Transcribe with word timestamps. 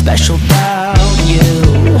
special 0.00 0.36
about 0.36 0.96
you. 1.28 1.98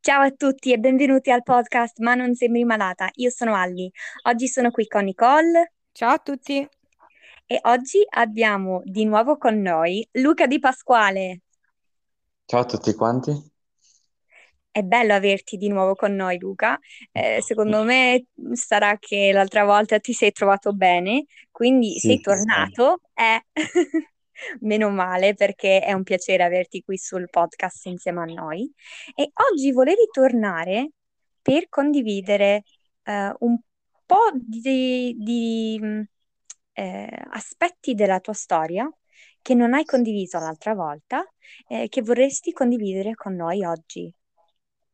Ciao 0.00 0.22
a 0.22 0.30
tutti 0.30 0.72
e 0.72 0.78
benvenuti 0.78 1.30
al 1.30 1.42
podcast 1.42 1.98
Ma 2.00 2.14
non 2.14 2.34
sembri 2.34 2.64
malata. 2.64 3.10
Io 3.14 3.30
sono 3.30 3.54
Alli. 3.54 3.90
Oggi 4.24 4.48
sono 4.48 4.70
qui 4.70 4.86
con 4.86 5.04
Nicole 5.04 5.72
Ciao 5.92 6.12
a 6.12 6.18
tutti. 6.18 6.66
e 7.46 7.58
oggi 7.62 8.04
abbiamo 8.08 8.80
di 8.84 9.04
nuovo 9.04 9.36
con 9.36 9.60
noi 9.60 10.06
Luca 10.12 10.46
Di 10.46 10.58
Pasquale. 10.58 11.40
Ciao 12.44 12.60
a 12.60 12.64
tutti 12.64 12.94
quanti. 12.94 13.32
È 14.78 14.82
bello 14.82 15.12
averti 15.12 15.56
di 15.56 15.66
nuovo 15.68 15.96
con 15.96 16.14
noi, 16.14 16.38
Luca. 16.38 16.78
Eh, 17.10 17.42
secondo 17.42 17.82
me 17.82 18.26
sarà 18.52 18.96
che 18.96 19.32
l'altra 19.32 19.64
volta 19.64 19.98
ti 19.98 20.12
sei 20.12 20.30
trovato 20.30 20.72
bene, 20.72 21.24
quindi 21.50 21.98
Sì, 21.98 22.06
sei 22.06 22.16
sì, 22.18 22.22
tornato. 22.22 23.00
Eh, 23.12 23.42
meno 24.60 24.88
male 24.90 25.34
perché 25.34 25.80
è 25.80 25.92
un 25.94 26.04
piacere 26.04 26.44
averti 26.44 26.82
qui 26.84 26.96
sul 26.96 27.28
podcast 27.28 27.86
insieme 27.86 28.20
a 28.20 28.24
noi. 28.26 28.72
E 29.16 29.32
oggi 29.50 29.72
volevi 29.72 30.06
tornare 30.12 30.90
per 31.42 31.68
condividere 31.68 32.62
eh, 33.02 33.34
un 33.40 33.58
po' 34.06 34.30
di, 34.32 35.12
di, 35.18 35.76
mh, 35.82 36.02
eh, 36.74 37.22
aspetti 37.30 37.94
della 37.94 38.20
tua 38.20 38.32
storia 38.32 38.88
che 39.42 39.54
non 39.54 39.74
hai 39.74 39.84
condiviso 39.84 40.38
l'altra 40.38 40.74
volta, 40.74 41.24
eh, 41.66 41.88
che 41.88 42.00
vorresti 42.02 42.52
condividere 42.52 43.14
con 43.16 43.34
noi 43.34 43.64
oggi. 43.64 44.14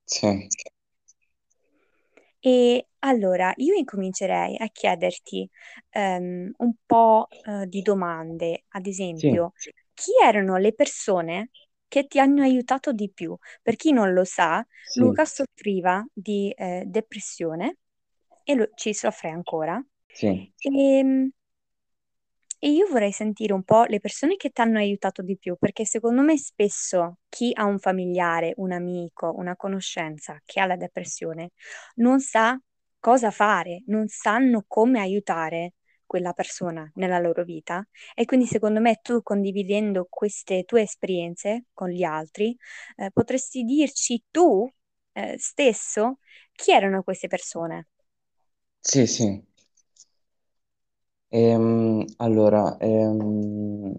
Sì, 0.06 0.50
E 2.40 2.88
allora 3.00 3.52
io 3.56 3.74
incomincerei 3.74 4.56
a 4.58 4.68
chiederti 4.68 5.48
ehm, 5.90 6.52
un 6.58 6.72
po' 6.86 7.28
eh, 7.42 7.66
di 7.66 7.80
domande, 7.82 8.64
ad 8.68 8.86
sì, 9.14 9.28
esempio, 9.28 9.52
chi 9.94 10.10
erano 10.22 10.56
le 10.58 10.74
persone 10.74 11.50
che 11.88 12.06
ti 12.06 12.18
hanno 12.18 12.42
aiutato 12.42 12.92
di 12.92 13.10
più? 13.10 13.36
Per 13.62 13.76
chi 13.76 13.92
non 13.92 14.12
lo 14.12 14.24
sa, 14.24 14.64
sì, 14.82 15.04
Luca 15.04 15.24
soffriva 15.24 16.04
di 16.12 16.50
eh, 16.50 16.84
depressione 16.86 17.78
e 18.44 18.54
lo- 18.54 18.68
ci 18.74 18.92
soffre 18.94 19.30
ancora. 19.30 19.82
sì. 20.12 20.52
E, 20.58 21.30
e 22.64 22.70
io 22.70 22.86
vorrei 22.88 23.12
sentire 23.12 23.52
un 23.52 23.62
po' 23.62 23.84
le 23.84 24.00
persone 24.00 24.36
che 24.36 24.50
ti 24.50 24.60
hanno 24.62 24.78
aiutato 24.78 25.20
di 25.22 25.36
più, 25.36 25.56
perché 25.58 25.84
secondo 25.84 26.22
me 26.22 26.38
spesso 26.38 27.18
chi 27.28 27.50
ha 27.54 27.64
un 27.64 27.78
familiare, 27.78 28.54
un 28.56 28.72
amico, 28.72 29.32
una 29.36 29.54
conoscenza 29.56 30.40
che 30.46 30.60
ha 30.60 30.66
la 30.66 30.76
depressione 30.76 31.50
non 31.96 32.20
sa 32.20 32.58
cosa 32.98 33.30
fare, 33.30 33.82
non 33.86 34.08
sanno 34.08 34.64
come 34.66 34.98
aiutare 35.00 35.74
quella 36.06 36.32
persona 36.32 36.90
nella 36.94 37.18
loro 37.18 37.44
vita. 37.44 37.86
E 38.14 38.24
quindi 38.24 38.46
secondo 38.46 38.80
me 38.80 39.00
tu 39.02 39.22
condividendo 39.22 40.06
queste 40.08 40.64
tue 40.64 40.82
esperienze 40.82 41.66
con 41.74 41.88
gli 41.90 42.02
altri, 42.02 42.56
eh, 42.96 43.10
potresti 43.12 43.62
dirci 43.64 44.24
tu, 44.30 44.66
eh, 45.12 45.34
stesso 45.38 46.18
chi 46.52 46.72
erano 46.72 47.02
queste 47.02 47.26
persone. 47.28 47.88
Sì, 48.80 49.06
sì. 49.08 49.42
Ehm, 51.36 52.04
allora, 52.18 52.76
ehm, 52.78 53.92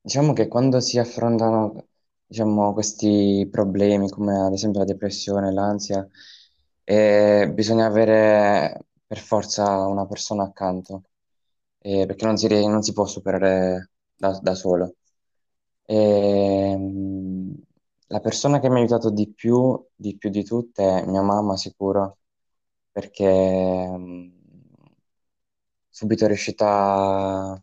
diciamo 0.00 0.32
che 0.32 0.48
quando 0.48 0.80
si 0.80 0.98
affrontano, 0.98 1.88
diciamo, 2.26 2.72
questi 2.72 3.46
problemi, 3.50 4.08
come 4.08 4.40
ad 4.40 4.52
esempio 4.54 4.80
la 4.80 4.86
depressione, 4.86 5.52
l'ansia, 5.52 6.08
eh, 6.84 7.50
bisogna 7.52 7.84
avere 7.86 8.86
per 9.06 9.18
forza 9.18 9.86
una 9.86 10.06
persona 10.06 10.44
accanto, 10.44 11.02
eh, 11.80 12.06
perché 12.06 12.24
non 12.26 12.36
si, 12.38 12.48
non 12.48 12.82
si 12.82 12.92
può 12.94 13.04
superare 13.06 13.90
da, 14.16 14.38
da 14.40 14.54
solo. 14.54 14.94
Ehm, 15.86 17.54
la 18.08 18.20
persona 18.20 18.58
che 18.60 18.68
mi 18.68 18.76
ha 18.76 18.78
aiutato 18.78 19.10
di 19.10 19.32
più, 19.32 19.82
di 19.94 20.16
più 20.16 20.30
di 20.30 20.44
tutte 20.44 20.82
è 21.02 21.06
mia 21.06 21.22
mamma, 21.22 21.56
sicuro, 21.56 22.18
perché 22.92 23.86
mh, 23.88 24.29
subito 25.90 26.26
riuscita, 26.26 27.60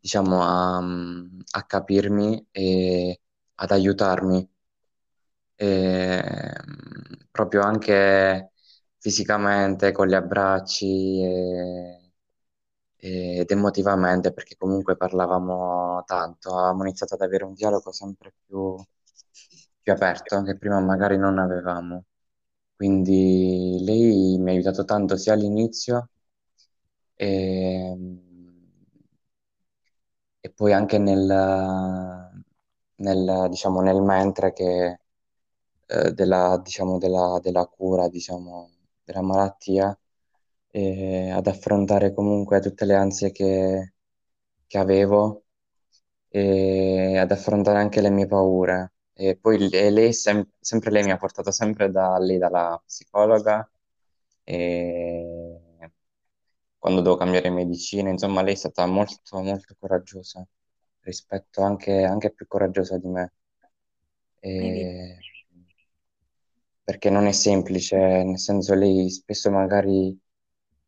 diciamo, 0.00 0.42
a, 0.42 0.78
a 0.78 1.62
capirmi 1.66 2.46
e 2.50 3.20
ad 3.56 3.70
aiutarmi, 3.70 4.48
E, 5.60 6.22
proprio 7.30 7.62
anche 7.62 8.52
fisicamente, 8.98 9.92
con 9.92 10.06
gli 10.06 10.14
abbracci 10.14 11.20
e- 11.22 12.02
ed 12.96 13.50
emotivamente, 13.50 14.32
perché 14.32 14.56
comunque 14.56 14.96
parlavamo 14.96 16.02
tanto, 16.06 16.54
avevamo 16.56 16.82
iniziato 16.84 17.14
ad 17.14 17.20
avere 17.22 17.44
un 17.44 17.54
dialogo 17.54 17.92
sempre 17.92 18.32
più, 18.46 18.76
più 19.82 19.92
aperto, 19.92 20.42
che 20.42 20.56
prima 20.56 20.80
magari 20.80 21.16
non 21.16 21.38
avevamo. 21.38 22.04
Quindi 22.74 23.78
lei 23.84 24.38
mi 24.38 24.50
ha 24.50 24.52
aiutato 24.52 24.84
tanto 24.84 25.16
sia 25.16 25.32
all'inizio 25.34 26.10
e, 27.18 27.94
e 30.40 30.50
poi 30.50 30.72
anche 30.72 30.98
nel, 30.98 31.26
nel, 32.96 33.46
diciamo, 33.50 33.80
nel 33.80 34.00
mentre 34.02 34.52
che, 34.52 35.00
eh, 35.86 36.12
della, 36.12 36.58
diciamo, 36.62 36.98
della, 36.98 37.38
della 37.42 37.66
cura, 37.66 38.08
diciamo, 38.08 38.70
della 39.04 39.22
malattia, 39.22 39.96
e 40.70 41.30
ad 41.30 41.46
affrontare 41.46 42.12
comunque 42.14 42.60
tutte 42.60 42.84
le 42.84 42.94
ansie 42.94 43.32
che, 43.32 43.94
che 44.66 44.78
avevo 44.78 45.44
e 46.28 47.16
ad 47.18 47.30
affrontare 47.32 47.78
anche 47.78 48.00
le 48.00 48.10
mie 48.10 48.26
paure. 48.26 48.92
E 49.14 49.36
poi 49.36 49.68
e 49.70 49.90
lei, 49.90 50.12
sem- 50.12 50.48
sempre 50.60 50.90
lei 50.90 51.02
mi 51.04 51.10
ha 51.12 51.16
portato 51.16 51.50
sempre 51.50 51.90
da 51.90 52.16
lì, 52.18 52.38
dalla 52.38 52.80
psicologa, 52.86 53.68
e 54.44 55.47
quando 56.78 57.00
devo 57.02 57.16
cambiare 57.16 57.50
medicina, 57.50 58.10
insomma, 58.10 58.42
lei 58.42 58.54
è 58.54 58.56
stata 58.56 58.86
molto, 58.86 59.40
molto 59.40 59.74
coraggiosa, 59.78 60.46
rispetto 61.00 61.62
anche, 61.62 62.04
anche 62.04 62.32
più 62.32 62.46
coraggiosa 62.46 62.98
di 62.98 63.08
me. 63.08 63.32
E- 64.42 65.18
perché 66.82 67.10
non 67.10 67.26
è 67.26 67.32
semplice, 67.32 67.96
nel 67.96 68.38
senso 68.38 68.74
lei 68.74 69.10
spesso 69.10 69.50
magari 69.50 70.18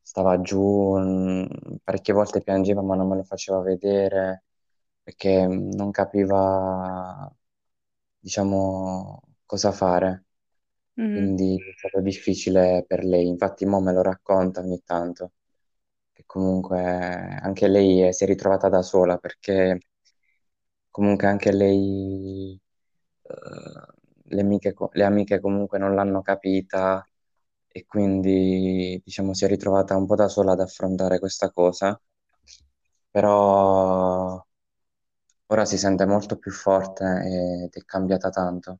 stava 0.00 0.40
giù, 0.40 0.96
mh, 0.96 1.78
parecchie 1.84 2.14
volte 2.14 2.42
piangeva 2.42 2.82
ma 2.82 2.94
non 2.96 3.08
me 3.08 3.16
lo 3.16 3.22
faceva 3.24 3.60
vedere 3.60 4.44
perché 5.02 5.46
non 5.46 5.90
capiva, 5.90 7.30
diciamo, 8.18 9.20
cosa 9.44 9.72
fare. 9.72 10.26
Mhm. 10.96 11.34
Quindi 11.34 11.56
è 11.56 11.72
stato 11.76 12.00
difficile 12.00 12.84
per 12.86 13.04
lei. 13.04 13.26
Infatti, 13.28 13.66
mo 13.66 13.80
me 13.80 13.92
lo 13.92 14.02
racconta 14.02 14.60
ogni 14.60 14.82
tanto, 14.84 15.32
che 16.20 16.24
comunque 16.26 16.78
anche 17.42 17.66
lei 17.68 18.02
è- 18.02 18.12
si 18.12 18.24
è 18.24 18.26
ritrovata 18.26 18.68
da 18.68 18.82
sola 18.82 19.16
perché 19.18 19.78
comunque 20.90 21.26
anche 21.26 21.52
lei, 21.52 22.60
eh, 23.22 23.94
le 24.34 24.40
amiche, 24.40 24.74
le 24.92 25.04
amiche 25.04 25.40
comunque 25.40 25.78
non 25.78 25.94
l'hanno 25.94 26.22
capita 26.22 27.04
e 27.68 27.84
quindi 27.86 29.00
diciamo 29.04 29.32
si 29.34 29.44
è 29.44 29.48
ritrovata 29.48 29.96
un 29.96 30.06
po' 30.06 30.16
da 30.16 30.28
sola 30.28 30.52
ad 30.52 30.60
affrontare 30.60 31.18
questa 31.18 31.50
cosa, 31.50 32.00
però 33.12 34.42
ora 35.48 35.64
si 35.66 35.76
sente 35.76 36.06
molto 36.06 36.38
più 36.38 36.50
forte 36.50 37.04
ed 37.64 37.74
è 37.74 37.84
cambiata 37.84 38.30
tanto. 38.30 38.78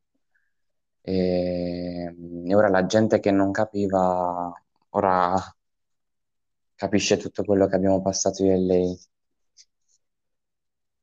E, 1.03 2.15
e 2.47 2.55
ora 2.55 2.69
la 2.69 2.87
gente 2.87 3.21
che 3.21 3.31
non 3.31 3.51
capiva, 3.53 4.53
ora 4.91 5.35
capisce 6.81 7.19
tutto 7.19 7.45
quello 7.45 7.67
che 7.67 7.77
abbiamo 7.77 8.01
passato 8.01 8.43
io 8.43 8.55
e 8.55 8.59
lei. 8.59 8.99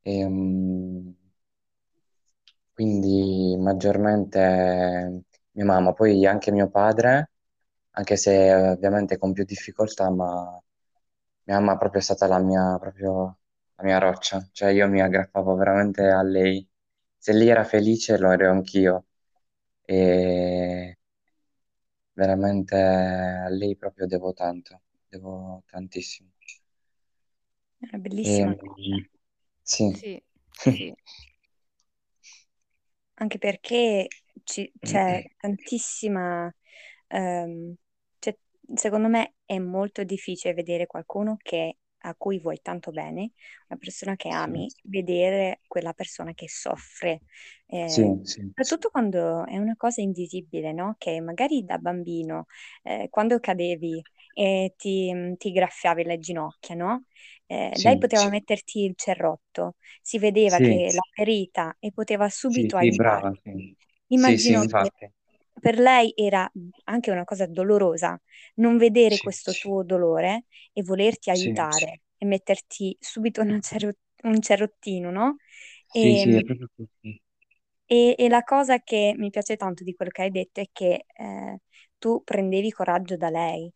E, 0.06 0.26
mm, 0.28 1.14
quindi 2.74 3.56
maggiormente 3.58 5.24
mia 5.52 5.66
mamma, 5.66 5.94
poi 5.94 6.26
anche 6.26 6.52
mio 6.52 6.70
padre, 6.70 7.32
anche 7.92 8.16
se 8.18 8.48
eh, 8.50 8.70
ovviamente 8.72 9.18
con 9.18 9.34
più 9.34 9.44
difficoltà, 9.44 10.10
ma 10.12 10.62
mia 11.46 11.60
mamma 11.60 11.78
proprio 11.78 12.02
è 12.02 12.04
stata 12.04 12.28
la 12.28 12.40
mia, 12.40 12.78
proprio 12.80 13.40
la 13.76 13.84
mia 13.84 13.98
roccia, 14.00 14.48
cioè 14.52 14.70
io 14.72 14.88
mi 14.90 15.02
aggrappavo 15.02 15.56
veramente 15.56 16.04
a 16.08 16.22
lei. 16.24 16.68
Se 17.18 17.34
lei 17.34 17.48
era 17.50 17.64
felice, 17.64 18.18
lo 18.18 18.32
ero 18.32 18.52
anch'io. 18.52 19.06
E 19.86 20.98
veramente 22.14 22.76
a 22.76 23.48
lei 23.48 23.78
proprio 23.78 24.08
devo 24.08 24.34
tanto, 24.34 24.82
devo 25.18 25.64
tantissimo. 25.68 26.30
È 27.80 27.88
una 27.92 27.98
E, 28.24 28.34
bellissima 28.38 28.56
cosa. 28.56 28.76
sì, 29.64 29.92
Sì, 29.92 30.22
sì, 30.52 30.96
anche 33.16 33.38
perché 33.38 34.08
ci- 34.44 34.72
c'è 34.82 35.24
tantissima, 35.38 36.54
ehm, 37.08 37.76
c'è 38.20 38.38
secondo 38.76 39.08
me 39.08 39.36
è 39.46 39.58
molto 39.60 40.04
difficile 40.04 40.54
vedere 40.54 40.86
qualcuno 40.88 41.38
che, 41.42 41.78
a 42.02 42.16
cui 42.16 42.40
vuoi 42.40 42.60
tanto 42.62 42.92
bene, 42.92 43.32
una 43.70 43.80
persona 43.80 44.16
che 44.16 44.30
Sì, 44.30 44.30
ami, 44.30 44.72
vedere 44.84 45.62
quella 45.68 45.94
persona 45.94 46.34
che 46.34 46.48
soffre, 46.50 47.24
sì, 47.86 48.04
eh, 48.06 48.20
sì, 48.24 48.54
soprattutto 48.54 48.90
quando 48.90 49.46
è 49.46 49.58
una 49.58 49.76
cosa 49.76 50.02
invisibile, 50.02 50.74
no? 50.74 50.96
Che 50.98 51.20
magari 51.22 51.64
da 51.66 51.78
bambino, 51.80 52.46
eh, 52.84 53.08
quando 53.10 53.40
cadevi 53.40 54.06
e 54.38 54.74
ti, 54.78 55.12
ti 55.38 55.52
graffiavi 55.52 56.04
le 56.04 56.20
ginocchia, 56.20 56.76
no? 56.76 57.06
Eh, 57.48 57.78
lei 57.82 57.98
sì, 57.98 57.98
poteva 57.98 58.28
metterti 58.28 58.84
il 58.84 58.94
cerrotto, 58.96 59.76
si 60.02 60.20
vedeva 60.20 60.60
sì, 60.60 60.62
che 60.62 60.92
la 60.94 61.02
ferita 61.14 61.76
e 61.80 61.92
poteva 61.92 62.30
sì, 62.46 62.70
subito 62.70 62.78
sì, 62.78 62.92
brava, 62.94 63.34
sì. 63.44 63.76
Sì, 64.14 64.38
sì, 64.38 64.56
Immagino 64.56 64.66
che 64.68 64.92
per 65.60 65.80
lei 65.80 66.14
era 66.16 66.50
anche 66.86 67.12
una 67.12 67.24
cosa 67.24 67.46
dolorosa 67.48 68.20
non 68.56 68.78
vedere 68.78 69.20
Sì, 69.20 69.20
questo 69.20 69.56
tuo 69.58 69.84
dolore 69.84 70.46
e 70.74 70.84
volerti 70.84 71.30
sì, 71.32 71.52
aiutare 71.52 72.02
e 72.18 72.26
metterti 72.26 72.96
subito 73.00 73.42
cero- 73.62 73.94
un 74.24 74.42
cerottino, 74.42 75.12
no? 75.12 75.38
sì, 75.88 76.16
E, 76.16 76.18
sì, 76.18 76.44
così. 76.76 77.22
e- 77.86 78.16
e 78.18 78.30
la 78.30 78.44
cosa 78.44 78.80
che 78.82 79.14
mi 79.18 79.30
piace 79.30 79.56
tanto 79.56 79.84
di 79.84 79.94
quello 79.94 80.12
che 80.12 80.24
hai 80.24 80.32
detto 80.32 80.60
è 80.62 80.70
che 80.72 81.06
eh, 81.14 81.60
tu 81.98 82.22
prendevi 82.24 82.72
coraggio 82.72 83.18
da 83.18 83.30
lei 83.30 83.72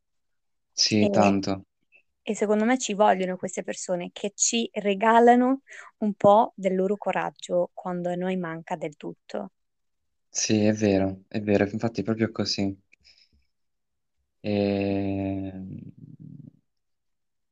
Sì, 0.84 1.08
e, 1.08 1.10
tanto. 1.10 1.64
e 2.24 2.36
secondo 2.36 2.66
me 2.66 2.78
ci 2.78 2.94
vogliono 2.94 3.38
queste 3.38 3.64
persone 3.64 4.10
che 4.14 4.32
ci 4.36 4.70
regalano 4.74 5.62
un 6.00 6.14
po' 6.14 6.54
del 6.56 6.76
loro 6.76 6.98
coraggio 6.98 7.72
quando 7.74 8.10
a 8.10 8.16
noi 8.16 8.38
manca 8.38 8.76
del 8.76 8.96
tutto. 8.98 9.52
Sì, 10.30 10.66
è 10.66 10.74
vero, 10.74 11.24
è 11.30 11.40
vero, 11.42 11.64
infatti 11.72 12.02
è 12.02 12.04
proprio 12.04 12.32
così. 12.32 12.78
E... 14.44 15.52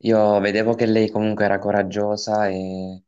Io 0.03 0.39
vedevo 0.39 0.73
che 0.75 0.85
lei 0.85 1.09
comunque 1.09 1.45
era 1.45 1.57
coraggiosa 1.59 2.47
e, 2.49 3.03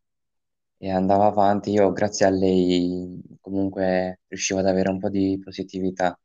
e 0.77 0.89
andava 0.91 1.25
avanti. 1.27 1.71
Io, 1.71 1.91
grazie 1.91 2.25
a 2.25 2.29
lei, 2.29 3.21
comunque 3.41 4.21
riuscivo 4.27 4.59
ad 4.59 4.67
avere 4.67 4.89
un 4.89 4.99
po' 4.99 5.09
di 5.09 5.39
positività. 5.43 6.17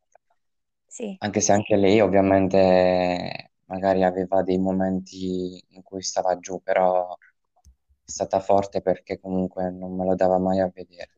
Sì, 0.88 1.20
Anche 1.20 1.40
se 1.40 1.52
anche 1.52 1.76
lei, 1.76 2.00
ovviamente, 2.00 3.45
magari 3.66 4.02
aveva 4.04 4.42
dei 4.42 4.58
momenti 4.58 5.62
in 5.70 5.82
cui 5.82 6.02
stava 6.02 6.38
giù, 6.38 6.60
però 6.62 7.16
è 7.16 8.10
stata 8.10 8.40
forte 8.40 8.82
perché 8.82 9.18
comunque 9.20 9.70
non 9.70 9.94
me 9.96 10.04
lo 10.04 10.14
dava 10.14 10.38
mai 10.38 10.60
a 10.60 10.70
vedere. 10.72 11.12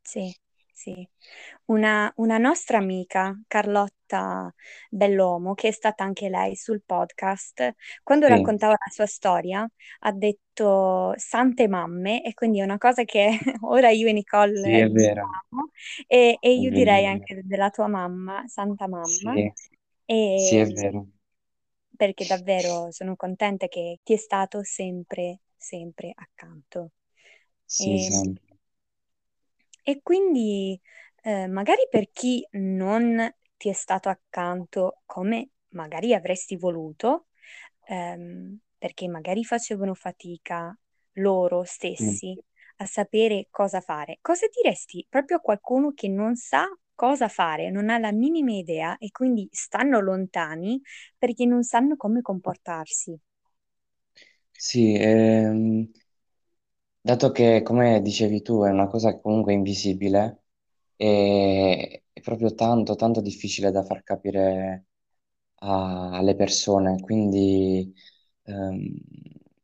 sì, 0.00 0.34
sì. 0.72 1.08
Una, 1.66 2.12
una 2.16 2.38
nostra 2.38 2.78
amica, 2.78 3.38
Carlotta 3.46 4.52
Bellomo, 4.90 5.54
che 5.54 5.68
è 5.68 5.70
stata 5.72 6.04
anche 6.04 6.28
lei 6.28 6.54
sul 6.56 6.82
podcast, 6.84 7.74
quando 8.02 8.26
Sì, 8.26 8.26
raccontava 8.28 8.72
la 8.78 8.90
sua 8.92 9.06
storia, 9.06 9.68
ha 10.00 10.12
detto 10.12 11.12
sante 11.16 11.66
mamme, 11.68 12.22
e 12.22 12.34
quindi 12.34 12.60
è 12.60 12.64
una 12.64 12.78
cosa 12.78 13.04
che 13.04 13.38
ora 13.62 13.90
io 13.90 14.08
e 14.08 14.12
sì, 14.50 14.70
Nicole 14.72 14.88
vero, 14.88 15.30
diciamo, 15.30 15.70
e, 16.06 16.36
e 16.40 16.52
io 16.54 16.70
direi 16.70 17.06
anche 17.06 17.40
della 17.44 17.70
tua 17.70 17.88
mamma, 17.88 18.44
santa 18.46 18.86
mamma, 18.88 19.40
Sì, 19.40 19.52
sì, 20.34 20.56
è 20.58 20.66
e, 20.66 20.70
vero. 20.70 21.08
perché 21.96 22.24
davvero 22.26 22.90
sono 22.90 23.16
contenta 23.16 23.68
che 23.68 24.00
ti 24.02 24.12
è 24.14 24.16
stato 24.16 24.62
sempre, 24.62 25.40
sempre 25.56 26.12
accanto. 26.14 26.90
Sì, 27.64 27.96
E, 27.98 28.10
sempre. 28.10 28.58
e 29.82 30.00
quindi 30.02 30.78
eh, 31.22 31.46
magari 31.46 31.86
per 31.90 32.10
chi 32.12 32.46
non 32.52 33.32
ti 33.56 33.68
è 33.68 33.72
stato 33.72 34.08
accanto 34.08 35.02
come 35.06 35.50
magari 35.68 36.14
avresti 36.14 36.56
voluto, 36.56 37.26
ehm, 37.86 38.58
perché 38.78 39.08
magari 39.08 39.44
facevano 39.44 39.94
fatica 39.94 40.76
loro 41.14 41.64
Sì. 41.96 42.20
stessi 42.20 42.38
a 42.78 42.86
sapere 42.86 43.46
cosa 43.50 43.80
fare, 43.80 44.18
cosa 44.20 44.46
diresti 44.54 45.06
proprio 45.08 45.38
a 45.38 45.40
qualcuno 45.40 45.92
che 45.94 46.08
non 46.08 46.36
sa 46.36 46.66
cosa 46.96 47.28
fare, 47.28 47.70
non 47.70 47.90
ha 47.90 47.98
la 47.98 48.12
minima 48.12 48.52
idea 48.52 48.98
e 48.98 49.12
quindi 49.12 49.48
stanno 49.52 50.00
lontani 50.00 50.82
perché 51.18 51.46
non 51.46 51.62
sanno 51.62 51.96
come 51.96 52.22
comportarsi? 52.22 53.16
Sì, 54.52 54.94
ehm, 54.98 55.88
dato 57.00 57.30
che, 57.30 57.62
come 57.62 58.00
dicevi 58.02 58.42
tu, 58.42 58.62
è 58.64 58.70
una 58.70 58.86
cosa 58.88 59.18
comunque 59.20 59.52
invisibile, 59.52 60.42
e 60.96 62.04
è 62.12 62.20
proprio 62.20 62.54
tanto, 62.54 62.96
tanto 62.96 63.20
difficile 63.20 63.70
da 63.70 63.84
far 63.84 64.02
capire 64.02 64.86
a- 65.60 66.10
alle 66.16 66.34
persone. 66.36 67.00
Quindi 67.00 67.92
ehm, 68.44 68.96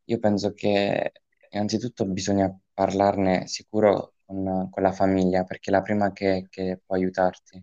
io 0.05 0.19
penso 0.19 0.52
che 0.55 1.12
innanzitutto 1.50 2.06
bisogna 2.06 2.55
parlarne 2.75 3.46
sicuro 3.49 4.14
con, 4.25 4.69
con 4.71 4.83
la 4.83 4.93
famiglia, 4.93 5.45
perché 5.45 5.71
è 5.71 5.73
la 5.75 5.83
prima 5.83 6.13
che, 6.13 6.47
che 6.51 6.81
può 6.85 6.97
aiutarti. 6.97 7.63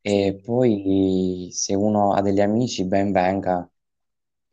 E 0.00 0.40
poi 0.44 1.50
se 1.52 1.74
uno 1.74 2.12
ha 2.14 2.22
degli 2.22 2.40
amici, 2.40 2.84
ben 2.86 3.12
venga 3.12 3.68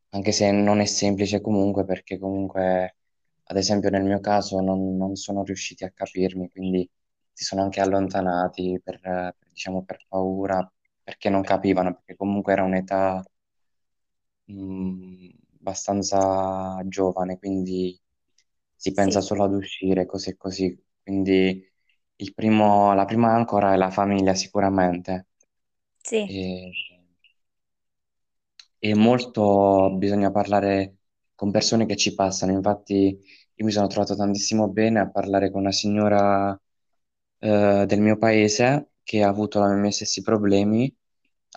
anche 0.09 0.31
se 0.31 0.51
non 0.51 0.79
è 0.81 0.85
semplice 0.85 1.41
comunque, 1.41 1.85
perché 1.85 2.17
comunque, 2.19 2.97
ad 3.45 3.57
esempio 3.57 3.89
nel 3.89 4.03
mio 4.03 4.19
caso, 4.19 4.59
non, 4.61 4.95
non 4.97 5.15
sono 5.15 5.43
riusciti 5.43 5.83
a 5.83 5.91
capirmi, 5.91 6.49
quindi 6.51 6.89
si 7.33 7.43
sono 7.43 7.61
anche 7.63 7.81
allontanati 7.81 8.79
per, 8.83 9.35
diciamo, 9.49 9.83
per 9.83 10.05
paura, 10.07 10.69
perché 11.03 11.29
non 11.29 11.41
capivano, 11.43 11.93
perché 11.95 12.15
comunque 12.15 12.53
era 12.53 12.63
un'età 12.63 13.23
mh, 14.45 15.29
abbastanza 15.59 16.81
giovane, 16.87 17.37
quindi 17.39 17.99
si 18.75 18.91
pensa 18.93 19.21
sì, 19.21 19.21
solo 19.21 19.43
ad 19.43 19.53
uscire, 19.53 20.05
così 20.05 20.29
e 20.31 20.37
così. 20.37 20.84
Quindi 21.05 21.63
il 22.17 22.33
primo- 22.35 22.93
la 22.95 23.05
prima 23.05 23.33
ancora 23.33 23.73
è 23.73 23.77
la 23.77 23.91
famiglia, 23.91 24.35
sicuramente. 24.35 25.27
sì, 26.03 26.35
E, 26.35 26.71
e 28.79 28.93
molto 28.95 29.91
bisogna 29.97 30.31
parlare 30.31 30.97
con 31.35 31.51
persone 31.51 31.85
che 31.85 31.95
ci 31.95 32.13
passano. 32.13 32.51
Infatti, 32.51 33.19
io 33.55 33.65
mi 33.65 33.71
sono 33.71 33.87
trovato 33.87 34.15
tantissimo 34.15 34.69
bene 34.69 34.99
a 34.99 35.09
parlare 35.09 35.49
con 35.51 35.61
una 35.61 35.71
signora 35.71 36.59
eh, 37.39 37.85
del 37.87 38.01
mio 38.01 38.17
paese 38.17 38.91
che 39.03 39.23
ha 39.23 39.27
avuto 39.29 39.63
i 39.65 39.75
miei 39.77 39.91
stessi 39.91 40.21
problemi, 40.21 40.93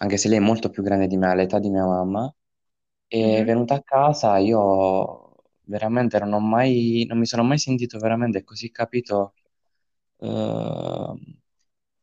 anche 0.00 0.16
se 0.16 0.28
lei 0.28 0.38
è 0.38 0.40
molto 0.40 0.70
più 0.70 0.82
grande 0.82 1.06
di 1.06 1.16
me, 1.16 1.28
all'età 1.30 1.58
di 1.58 1.70
mia 1.70 1.84
mamma. 1.86 2.32
E 3.08 3.38
è 3.40 3.44
mhm, 3.44 3.44
venuta 3.44 3.74
a 3.74 3.82
casa, 3.82 4.38
io 4.38 5.34
veramente 5.64 6.18
non 6.18 6.32
ho 6.34 6.40
mai, 6.40 7.04
non 7.08 7.18
mi 7.18 7.26
sono 7.26 7.42
mai 7.44 7.58
sentito 7.58 7.98
veramente 7.98 8.44
così 8.44 8.70
capito 8.70 9.34
eh, 10.18 11.14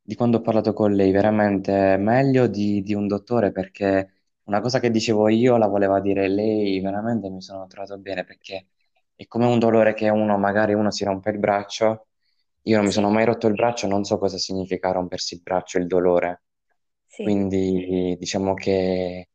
di 0.01 0.15
quando 0.15 0.37
ho 0.37 0.41
parlato 0.41 0.73
con 0.73 0.93
lei, 0.93 1.11
veramente 1.11 1.97
meglio 1.97 2.47
di, 2.47 2.81
di 2.83 2.93
un 2.93 3.07
dottore 3.07 3.51
perché 3.51 4.11
una 4.43 4.61
cosa 4.61 4.79
che 4.79 4.91
dicevo 4.91 5.27
io 5.29 5.57
la 5.57 5.67
voleva 5.67 5.99
dire 5.99 6.27
lei, 6.27 6.79
veramente 6.79 7.29
mi 7.29 7.41
sono 7.41 7.65
trovato 7.67 7.97
bene 7.97 8.23
perché 8.23 8.67
è 9.15 9.25
come 9.27 9.45
un 9.45 9.57
dolore 9.59 9.93
che 9.93 10.09
uno, 10.09 10.37
magari 10.37 10.73
uno 10.73 10.91
si 10.91 11.03
rompe 11.03 11.31
il 11.31 11.39
braccio, 11.39 12.07
io 12.63 12.75
non 12.77 12.85
mi 12.85 12.91
sono 12.91 13.09
mai 13.09 13.25
rotto 13.25 13.47
il 13.47 13.53
braccio, 13.55 13.87
non 13.87 14.03
so 14.03 14.17
cosa 14.19 14.37
significa 14.37 14.91
rompersi 14.91 15.35
il 15.35 15.41
braccio, 15.41 15.77
il 15.79 15.87
dolore, 15.87 16.43
sì, 17.07 17.21
quindi 17.21 18.15
diciamo 18.19 18.53
che 18.53 19.29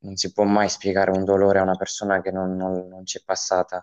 non 0.00 0.16
si 0.16 0.32
può 0.32 0.44
mai 0.44 0.68
spiegare 0.68 1.10
un 1.12 1.24
dolore 1.24 1.58
a 1.60 1.62
una 1.62 1.76
persona 1.76 2.20
che 2.20 2.30
non, 2.32 2.56
non, 2.56 2.88
non 2.88 3.06
ci 3.06 3.18
è 3.18 3.22
passata. 3.24 3.80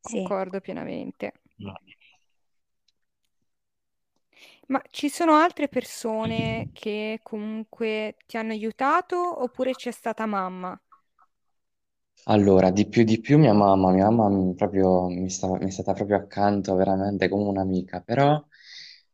sì. 0.00 0.18
Concordo 0.18 0.60
pienamente. 0.60 1.32
No. 1.58 1.72
Ma 4.72 4.82
ci 4.90 5.08
sono 5.08 5.34
altre 5.34 5.68
persone 5.68 6.70
che 6.72 7.20
comunque 7.22 8.16
ti 8.26 8.36
hanno 8.38 8.50
aiutato 8.50 9.40
oppure 9.44 9.76
c'è 9.76 9.92
stata 9.92 10.26
mamma? 10.26 10.76
Allora, 12.26 12.70
di 12.70 12.86
più 12.88 13.02
di 13.04 13.18
più 13.20 13.36
mia 13.38 13.52
mamma, 13.52 13.90
mia 13.90 14.08
mamma 14.08 14.28
mi, 14.28 14.54
proprio, 14.54 15.08
mi, 15.08 15.28
stava- 15.28 15.58
mi 15.58 15.66
è 15.66 15.70
stata 15.70 15.92
proprio 15.92 16.16
accanto 16.16 16.74
veramente 16.76 17.28
come 17.28 17.48
un'amica, 17.48 18.00
però 18.00 18.40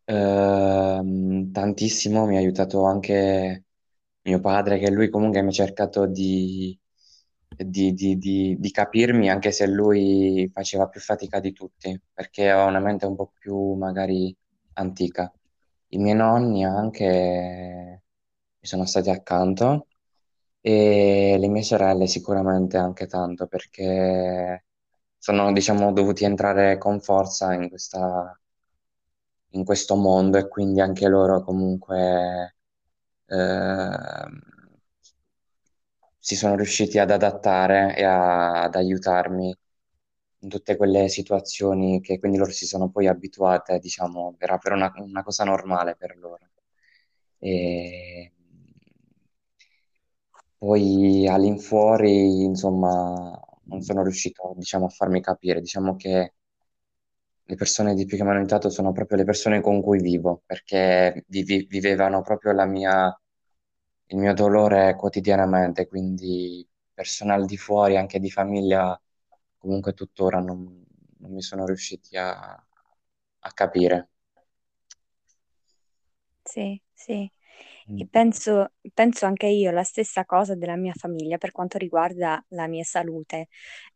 ehm, 0.04 1.50
tantissimo 1.50 2.26
mi 2.26 2.36
ha 2.36 2.38
aiutato 2.40 2.84
anche 2.84 3.64
mio 4.22 4.40
padre, 4.40 4.78
che 4.78 4.90
lui 4.90 5.08
comunque 5.08 5.40
mi 5.42 5.48
ha 5.48 5.50
cercato 5.52 6.06
di, 6.06 6.78
di- 7.56 7.94
di- 7.94 8.18
di- 8.18 8.56
di 8.58 8.70
capirmi, 8.70 9.30
anche 9.30 9.52
se 9.52 9.66
lui 9.66 10.50
faceva 10.52 10.86
più 10.88 11.00
fatica 11.00 11.40
di 11.40 11.52
tutti, 11.52 11.98
perché 12.12 12.50
ha 12.50 12.64
una 12.66 12.78
mente 12.80 13.06
un 13.06 13.16
po' 13.16 13.32
più 13.38 13.72
magari 13.74 14.34
antica. 14.74 15.32
I 15.90 15.98
miei 15.98 16.14
nonni 16.16 16.64
anche 16.64 18.02
mi 18.60 18.66
sono 18.66 18.84
stati 18.86 19.10
accanto 19.10 19.86
e 20.60 21.36
le 21.38 21.48
mie 21.48 21.62
sorelle 21.62 22.06
sicuramente 22.06 22.76
anche 22.76 23.06
tanto 23.06 23.46
perché 23.46 24.64
sono, 25.18 25.52
diciamo, 25.52 25.92
dovuti 25.92 26.24
entrare 26.24 26.78
con 26.78 27.00
forza 27.00 27.54
in 27.54 27.68
questa, 27.68 28.38
in 29.50 29.64
questo 29.64 29.94
mondo 29.96 30.38
e 30.38 30.48
quindi 30.48 30.80
anche 30.80 31.06
loro 31.08 31.42
comunque 31.42 32.56
ehm, 33.26 34.40
si 36.18 36.36
sono 36.36 36.54
riusciti 36.56 36.98
ad 36.98 37.10
adattare 37.10 37.96
e 37.96 38.04
a- 38.04 38.62
ad 38.62 38.74
aiutarmi 38.74 39.54
in 40.40 40.48
tutte 40.48 40.76
quelle 40.76 41.08
situazioni 41.08 42.00
che 42.00 42.18
quindi 42.18 42.38
loro 42.38 42.50
si 42.52 42.66
sono 42.66 42.90
poi 42.90 43.06
abituate, 43.08 43.78
diciamo, 43.78 44.34
era 44.38 44.58
per 44.58 44.72
una, 44.72 44.92
una 44.96 45.22
cosa 45.22 45.44
normale 45.44 45.96
per 45.96 46.16
loro. 46.18 46.48
E 47.38 48.32
poi 50.58 51.26
all'infuori, 51.28 52.42
insomma, 52.44 53.38
non 53.64 53.80
sono 53.82 54.02
riuscito, 54.02 54.54
diciamo, 54.56 54.86
a 54.86 54.88
farmi 54.88 55.20
capire. 55.20 55.60
Diciamo 55.60 55.96
che 55.96 56.34
le 57.44 57.54
persone 57.56 57.94
di 57.94 58.04
più 58.04 58.16
che 58.16 58.22
mi 58.22 58.28
hanno 58.30 58.38
aiutato 58.40 58.68
sono 58.70 58.92
proprio 58.92 59.18
le 59.18 59.24
persone 59.24 59.60
con 59.60 59.80
cui 59.82 60.00
vivo, 60.00 60.42
perché 60.46 61.24
vivi- 61.28 61.66
vivevano 61.68 62.20
proprio 62.22 62.52
la 62.52 62.66
mia, 62.66 63.18
il 64.06 64.16
mio 64.18 64.34
dolore 64.34 64.94
quotidianamente, 64.96 65.86
quindi 65.88 66.66
persone 66.92 67.32
al 67.32 67.46
di 67.46 67.56
fuori, 67.56 67.96
anche 67.96 68.18
di 68.20 68.30
famiglia, 68.30 69.00
comunque 69.58 69.94
tuttora 69.94 70.40
non, 70.40 70.84
non 71.18 71.32
mi 71.32 71.42
sono 71.42 71.66
riusciti 71.66 72.16
a, 72.16 72.40
a 73.40 73.52
capire. 73.52 74.10
Sì, 76.42 76.80
sì. 76.92 77.30
Mm. 77.88 78.00
E 78.00 78.06
penso, 78.08 78.72
penso 78.94 79.26
anche 79.26 79.46
io 79.48 79.70
la 79.72 79.82
stessa 79.82 80.24
cosa 80.24 80.54
della 80.54 80.76
mia 80.76 80.92
famiglia 80.94 81.36
per 81.36 81.50
quanto 81.52 81.78
riguarda 81.78 82.42
la 82.50 82.68
mia 82.68 82.84
salute, 82.84 83.48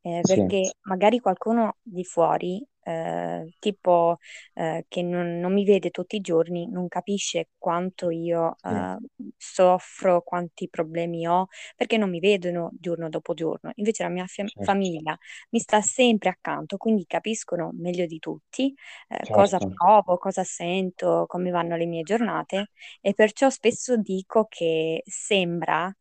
eh, 0.02 0.24
Sì, 0.24 0.42
perché 0.42 0.76
magari 0.82 1.20
qualcuno 1.20 1.76
di 1.82 2.04
fuori, 2.04 2.64
eh, 2.84 3.52
tipo 3.58 4.18
eh, 4.54 4.84
che 4.88 5.02
non, 5.02 5.38
non 5.38 5.52
mi 5.52 5.64
vede 5.64 5.90
tutti 5.90 6.16
i 6.16 6.20
giorni, 6.20 6.68
non 6.68 6.88
capisce 6.88 7.50
quanto 7.58 8.10
io 8.10 8.56
eh, 8.62 8.96
soffro, 9.36 10.22
quanti 10.22 10.68
problemi 10.68 11.26
ho, 11.26 11.46
perché 11.76 11.96
non 11.96 12.10
mi 12.10 12.20
vedono 12.20 12.70
giorno 12.78 13.08
dopo 13.08 13.34
giorno. 13.34 13.72
Invece 13.76 14.02
la 14.02 14.08
mia 14.08 14.26
fia- 14.26 14.46
certo, 14.46 14.60
famiglia 14.60 15.16
mi 15.50 15.58
sta 15.60 15.80
sempre 15.80 16.28
accanto, 16.30 16.76
quindi 16.76 17.04
capiscono 17.06 17.70
meglio 17.74 18.06
di 18.06 18.18
tutti 18.18 18.74
eh, 19.08 19.26
cosa 19.30 19.60
certo. 19.60 19.72
provo, 19.72 20.16
cosa 20.18 20.44
sento, 20.44 21.24
come 21.26 21.50
vanno 21.50 21.76
le 21.76 21.86
mie 21.86 22.02
giornate 22.02 22.70
e 23.00 23.14
perciò 23.14 23.50
spesso 23.50 23.96
dico 23.96 24.46
che 24.48 25.02
sembra 25.06 25.92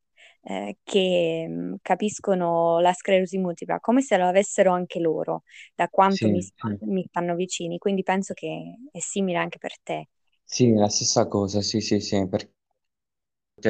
eh, 0.43 0.77
che 0.83 1.47
mh, 1.47 1.75
capiscono 1.81 2.79
la 2.79 2.93
sclerosi 2.93 3.37
multipla 3.37 3.79
come 3.79 4.01
se 4.01 4.17
lo 4.17 4.27
avessero 4.27 4.71
anche 4.73 4.99
loro, 4.99 5.43
da 5.75 5.87
quanto 5.89 6.29
mi, 6.29 6.41
Sì, 6.41 6.41
sta- 6.41 6.67
sì. 6.67 6.79
mi 6.81 7.05
stanno 7.07 7.35
vicini. 7.35 7.77
Quindi 7.77 8.03
penso 8.03 8.33
che 8.33 8.75
è 8.91 8.99
simile 8.99 9.37
anche 9.37 9.57
per 9.57 9.73
te. 9.81 10.07
Sì, 10.43 10.71
la 10.75 10.87
stessa 10.87 11.25
cosa, 11.27 11.61
sì, 11.63 11.81
sì, 11.81 11.99
sì, 11.99 12.27
perché 12.27 12.53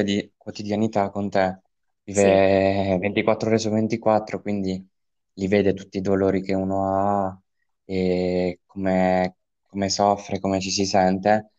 di 0.03 0.33
quotidianità 0.37 1.09
con 1.09 1.29
te 1.29 1.61
Sì, 2.09 2.43
vive 2.43 2.97
24 2.99 3.49
ore 3.49 3.57
su 3.59 3.69
24, 3.69 4.41
quindi 4.41 4.85
li 5.33 5.47
vede 5.47 5.73
tutti 5.73 5.97
i 5.97 6.01
dolori 6.01 6.41
che 6.41 6.53
uno 6.53 6.85
ha 7.27 7.41
e 7.85 8.59
come, 8.65 9.37
come 9.67 9.89
soffre, 9.89 10.39
come 10.39 10.59
ci 10.61 10.71
si 10.71 10.85
sente 10.85 11.51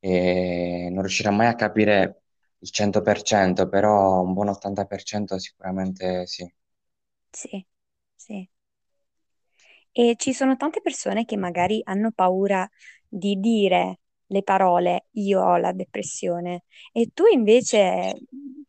e 0.00 0.88
non 0.90 1.00
riuscirà 1.02 1.30
mai 1.30 1.46
a 1.48 1.54
capire 1.54 2.22
il 2.60 2.70
100%, 2.70 3.68
però 3.68 4.22
un 4.22 4.32
buon 4.34 4.48
80% 4.48 5.38
sicuramente 5.38 6.26
sì. 6.26 6.50
sì, 7.32 7.66
sì. 8.16 8.48
E 9.92 10.14
ci 10.16 10.32
sono 10.32 10.56
tante 10.56 10.80
persone 10.80 11.24
che 11.24 11.36
magari 11.36 11.80
hanno 11.84 12.12
paura 12.12 12.68
di 13.06 13.38
dire 13.40 14.00
le 14.30 14.42
parole 14.42 15.06
io 15.12 15.40
ho 15.42 15.56
la 15.56 15.72
depressione 15.72 16.64
e 16.92 17.10
tu 17.14 17.24
invece, 17.32 18.14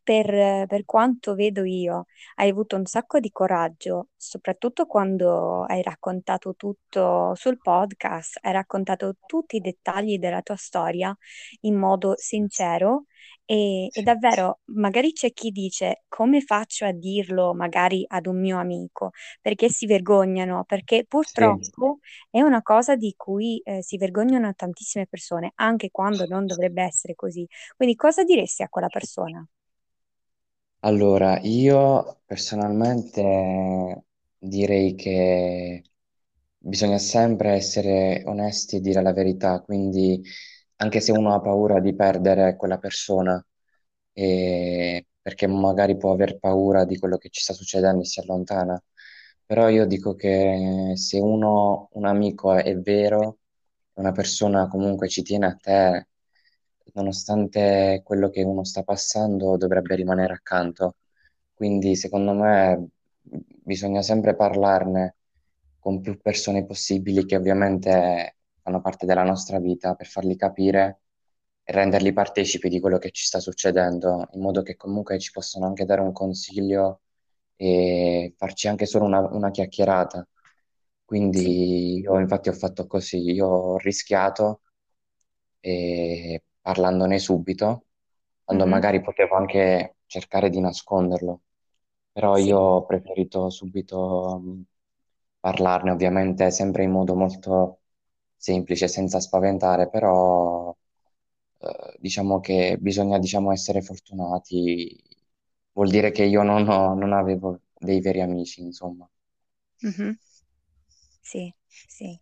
per, 0.02 0.66
per 0.68 0.86
quanto 0.86 1.36
vedo 1.36 1.64
io, 1.66 2.06
hai 2.36 2.50
avuto 2.50 2.78
un 2.78 2.86
sacco 2.86 3.20
di 3.20 3.30
coraggio, 3.32 4.08
soprattutto 4.16 4.86
quando 4.86 5.64
hai 5.66 5.82
raccontato 5.84 6.56
tutto 6.56 7.34
sul 7.36 7.60
podcast, 7.62 8.40
hai 8.42 8.54
raccontato 8.54 9.18
tutti 9.26 9.58
i 9.58 9.62
dettagli 9.62 10.18
della 10.18 10.42
tua 10.42 10.56
storia 10.56 11.16
in 11.62 11.76
modo 11.76 12.14
sincero 12.18 13.06
e, 13.46 13.90
e 13.94 14.02
Sì, 14.02 14.04
davvero 14.04 14.60
magari 14.66 15.12
c'è 15.14 15.32
chi 15.34 15.52
dice 15.52 16.04
come 16.08 16.42
faccio 16.42 16.86
a 16.86 16.92
dirlo 16.92 17.54
magari 17.54 18.06
ad 18.08 18.28
un 18.28 18.40
mio 18.40 18.60
amico 18.60 19.12
perché 19.42 19.70
si 19.70 19.86
vergognano, 19.86 20.64
perché 20.66 21.06
sì. 21.24 21.46
purtroppo 21.48 22.00
è 22.30 22.42
una 22.42 22.62
cosa 22.62 22.96
di 22.96 23.14
cui 23.18 23.60
eh, 23.64 23.82
si 23.84 23.98
vergognano 23.98 24.54
tantissime 24.56 25.08
persone, 25.08 25.52
anche 25.56 25.90
quando 25.92 26.26
non 26.28 26.46
dovrebbe 26.46 26.84
essere 26.84 27.16
così. 27.16 27.48
Quindi 27.76 27.96
cosa 27.96 28.24
diresti 28.24 28.64
a 28.64 28.70
quella 28.70 28.90
persona? 28.90 29.46
Allora, 30.82 31.40
io 31.42 32.22
personalmente 32.26 34.04
direi 34.38 34.96
che 34.96 35.84
bisogna 36.58 36.98
sempre 36.98 37.52
essere 37.52 38.24
onesti 38.26 38.78
e 38.78 38.82
dire 38.82 39.02
la 39.02 39.12
verità, 39.14 39.60
quindi 39.62 40.22
anche 40.80 41.00
se 41.02 41.12
uno 41.12 41.34
ha 41.34 41.42
paura 41.42 41.80
di 41.80 41.96
perdere 41.96 42.56
quella 42.56 42.78
persona, 42.78 43.44
e- 44.14 45.06
perché 45.22 45.48
magari 45.48 45.98
può 45.98 46.12
aver 46.14 46.40
paura 46.40 46.86
di 46.86 46.98
quello 46.98 47.18
che 47.18 47.30
ci 47.30 47.42
sta 47.42 47.54
succedendo 47.54 48.02
e 48.02 48.06
si 48.06 48.20
allontana, 48.20 48.82
però 49.46 49.70
io 49.70 49.86
dico 49.86 50.16
che 50.16 50.94
se 50.96 51.20
uno, 51.20 51.90
un 51.94 52.06
amico 52.06 52.54
è 52.54 52.76
vero, 52.78 53.40
una 53.94 54.12
persona 54.12 54.68
comunque 54.68 55.08
ci 55.10 55.22
tiene 55.24 55.46
a 55.48 55.56
te, 55.56 56.08
nonostante 56.94 58.02
quello 58.04 58.30
che 58.30 58.44
uno 58.44 58.64
sta 58.64 58.84
passando, 58.84 59.58
dovrebbe 59.58 59.96
rimanere 59.96 60.34
accanto. 60.34 60.96
Quindi 61.54 61.96
secondo 61.96 62.34
me 62.34 62.88
bisogna 63.22 64.02
sempre 64.02 64.36
parlarne 64.36 65.16
con 65.80 66.02
più 66.02 66.18
persone 66.22 66.66
possibili 66.66 67.26
che 67.26 67.36
ovviamente 67.36 68.38
fanno 68.70 68.82
parte 68.82 69.06
della 69.06 69.24
nostra 69.24 69.60
vita 69.60 69.96
per 69.96 70.08
farli 70.08 70.36
capire 70.36 71.02
e 71.64 71.72
renderli 71.74 72.14
partecipi 72.14 72.70
di 72.70 72.80
quello 72.80 72.98
che 72.98 73.12
ci 73.12 73.26
sta 73.26 73.40
succedendo, 73.40 74.28
in 74.34 74.42
modo 74.42 74.62
che 74.64 74.76
comunque 74.76 75.20
ci 75.20 75.32
possano 75.32 75.66
anche 75.66 75.86
dare 75.86 76.02
un 76.02 76.12
consiglio 76.14 77.02
e 77.56 78.34
farci 78.38 78.68
anche 78.68 78.86
solo 78.86 79.06
una, 79.06 79.20
una 79.22 79.52
chiacchierata. 79.52 80.28
Quindi 81.06 82.00
io 82.00 82.20
infatti 82.20 82.50
ho 82.50 82.54
fatto 82.54 82.86
così, 82.88 83.18
io 83.32 83.48
ho 83.48 83.78
rischiato 83.78 84.62
e 85.60 86.44
parlandone 86.62 87.20
subito, 87.20 87.86
quando 88.44 88.66
Mhm. 88.66 88.68
magari 88.68 89.02
potevo 89.02 89.36
anche 89.36 89.98
cercare 90.06 90.50
di 90.50 90.60
nasconderlo, 90.60 91.42
però 92.12 92.38
Sì, 92.38 92.50
io 92.50 92.58
ho 92.60 92.86
preferito 92.86 93.50
subito 93.50 94.40
mh, 94.44 94.64
parlarne, 95.40 95.92
ovviamente 95.92 96.52
sempre 96.52 96.84
in 96.84 96.92
modo 96.92 97.16
molto 97.16 97.79
semplice, 98.40 98.88
senza 98.88 99.20
spaventare, 99.20 99.90
però 99.90 100.76
eh, 101.60 101.98
diciamo 102.00 102.40
che 102.40 102.78
bisogna, 102.80 103.20
diciamo, 103.20 103.52
essere 103.52 103.82
fortunati, 103.82 105.02
vuol 105.74 105.90
dire 105.90 106.12
che 106.12 106.24
io 106.26 106.44
non 106.44 106.68
ho- 106.70 106.94
non 106.96 107.14
avevo 107.14 107.62
dei 107.78 108.02
veri 108.02 108.22
amici, 108.22 108.62
insomma. 108.62 109.10
Mhm. 109.84 110.18
Sì, 111.22 111.54
sì, 111.68 112.20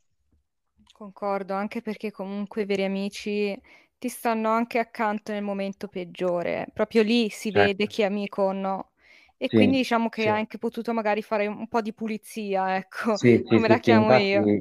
Concordo, 0.94 1.54
anche 1.54 1.82
perché 1.82 2.12
comunque 2.12 2.64
i 2.64 2.66
veri 2.66 2.84
amici 2.86 3.60
ti 4.00 4.10
stanno 4.10 4.50
anche 4.50 4.80
accanto 4.80 5.32
nel 5.32 5.44
momento 5.44 5.88
peggiore. 5.88 6.68
Proprio 6.74 7.04
lì 7.04 7.30
si 7.30 7.52
vede 7.52 7.86
Certo. 7.86 7.88
chi 7.88 8.02
è 8.02 8.06
amico 8.06 8.44
o 8.44 8.52
no. 8.54 8.92
E 9.38 9.52
quindi 9.52 9.78
Sì, 9.78 9.80
diciamo 9.80 10.10
che 10.10 10.24
sì. 10.24 10.30
hai 10.30 10.40
anche 10.40 10.58
potuto 10.58 10.94
magari 10.94 11.22
fare 11.22 11.48
un 11.48 11.68
po' 11.68 11.82
di 11.82 11.94
pulizia, 11.94 12.76
ecco, 12.78 13.20
Sì, 13.20 13.44
sì, 13.48 13.60
come 13.60 13.68
la 13.68 13.78
sì, 13.78 13.82
sì, 13.84 13.92
chiamo 13.92 14.14
io. 14.14 14.54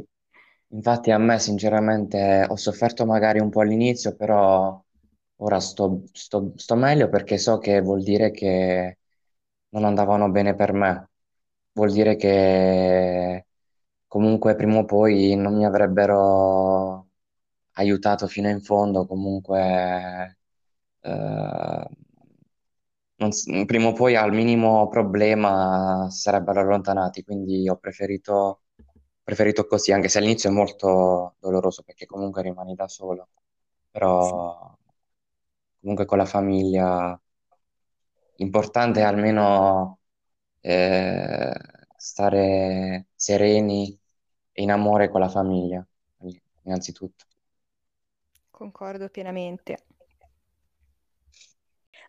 Infatti, 0.69 1.11
a 1.11 1.19
me 1.19 1.39
sinceramente 1.39 2.45
ho 2.49 2.57
sofferto 2.57 3.05
magari 3.07 3.39
un 3.41 3.51
po' 3.51 3.61
all'inizio, 3.63 4.15
però 4.17 4.83
ora 5.37 5.61
sto, 5.61 6.03
sto- 6.13 6.53
sto 6.57 6.75
meglio 6.77 7.09
perché 7.09 7.39
so 7.39 7.59
che 7.59 7.81
vuol 7.81 8.03
dire 8.03 8.31
che 8.31 8.99
non 9.71 9.85
andavano 9.85 10.31
bene 10.31 10.55
per 10.55 10.73
me, 10.73 11.11
vuol 11.73 11.93
dire 11.93 12.17
che 12.17 13.47
comunque 14.07 14.55
prima 14.57 14.79
o 14.79 14.85
poi 14.85 15.35
non 15.37 15.57
mi 15.57 15.65
avrebbero 15.67 17.09
aiutato 17.75 18.27
fino 18.27 18.49
in 18.49 18.61
fondo, 18.63 19.07
comunque 19.07 20.39
eh, 21.03 21.89
non 23.19 23.31
prima 23.67 23.89
o 23.89 23.93
poi 23.93 24.15
al 24.17 24.33
minimo 24.33 24.89
problema 24.89 26.07
si 26.11 26.21
sarebbero 26.21 26.61
allontanati, 26.61 27.25
quindi 27.25 27.69
ho 27.69 27.77
preferito, 27.77 28.63
preferito 29.27 29.67
così, 29.67 29.91
anche 29.91 30.09
se 30.09 30.19
all'inizio 30.19 30.49
è 30.49 30.53
molto 30.53 31.35
doloroso 31.41 31.83
perché 31.83 32.07
comunque 32.07 32.43
rimani 32.43 32.77
da 32.77 32.87
solo, 32.87 33.29
però 33.91 34.79
comunque 35.81 36.05
con 36.05 36.19
la 36.19 36.27
famiglia 36.27 37.21
l'importante 38.37 39.01
è 39.01 39.03
almeno 39.03 39.99
eh, 40.61 41.53
stare 41.97 43.07
sereni 43.17 43.99
e 44.53 44.63
in 44.63 44.71
amore 44.71 45.09
con 45.09 45.21
la 45.21 45.29
famiglia, 45.29 45.85
innanzitutto. 46.63 47.25
Concordo 48.49 49.09
pienamente. 49.09 49.85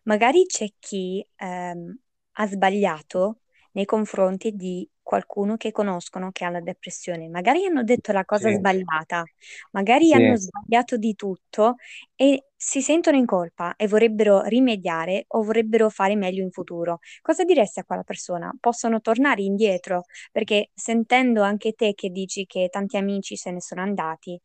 Magari 0.03 0.45
c'è 0.45 0.67
chi 0.79 1.27
ehm, 1.35 1.99
ha 2.33 2.47
sbagliato 2.47 3.41
nei 3.71 3.85
confronti 3.85 4.55
di 4.55 4.87
qualcuno 5.07 5.55
che 5.57 5.71
conoscono 5.71 6.31
che 6.31 6.43
ha 6.45 6.49
la 6.49 6.59
depressione. 6.61 7.29
Magari 7.29 7.65
hanno 7.65 7.83
detto 7.83 8.11
la 8.11 8.25
cosa 8.25 8.49
Sì, 8.49 8.51
sbagliata, 8.51 9.23
magari 9.71 10.11
sì, 10.11 10.13
hanno 10.13 10.35
sbagliato 10.35 10.97
di 10.97 11.15
tutto 11.15 11.75
e 12.15 12.47
si 12.55 12.81
sentono 12.81 13.15
in 13.17 13.25
colpa 13.25 13.75
e 13.77 13.87
vorrebbero 13.87 14.41
rimediare 14.43 15.25
o 15.29 15.43
vorrebbero 15.43 15.89
fare 15.89 16.15
meglio 16.15 16.43
in 16.43 16.51
futuro. 16.51 16.99
Cosa 17.21 17.43
diresti 17.45 17.79
a 17.79 17.83
quella 17.85 18.03
persona? 18.03 18.53
Possono 18.59 18.99
tornare 18.99 19.41
indietro? 19.43 20.03
Perché 20.31 20.71
sentendo 20.73 21.41
anche 21.41 21.71
te 21.73 21.93
che 21.93 22.09
dici 22.09 22.45
che 22.45 22.67
tanti 22.69 22.97
amici 22.97 23.37
se 23.37 23.51
ne 23.51 23.61
sono 23.61 23.81
andati, 23.81 24.39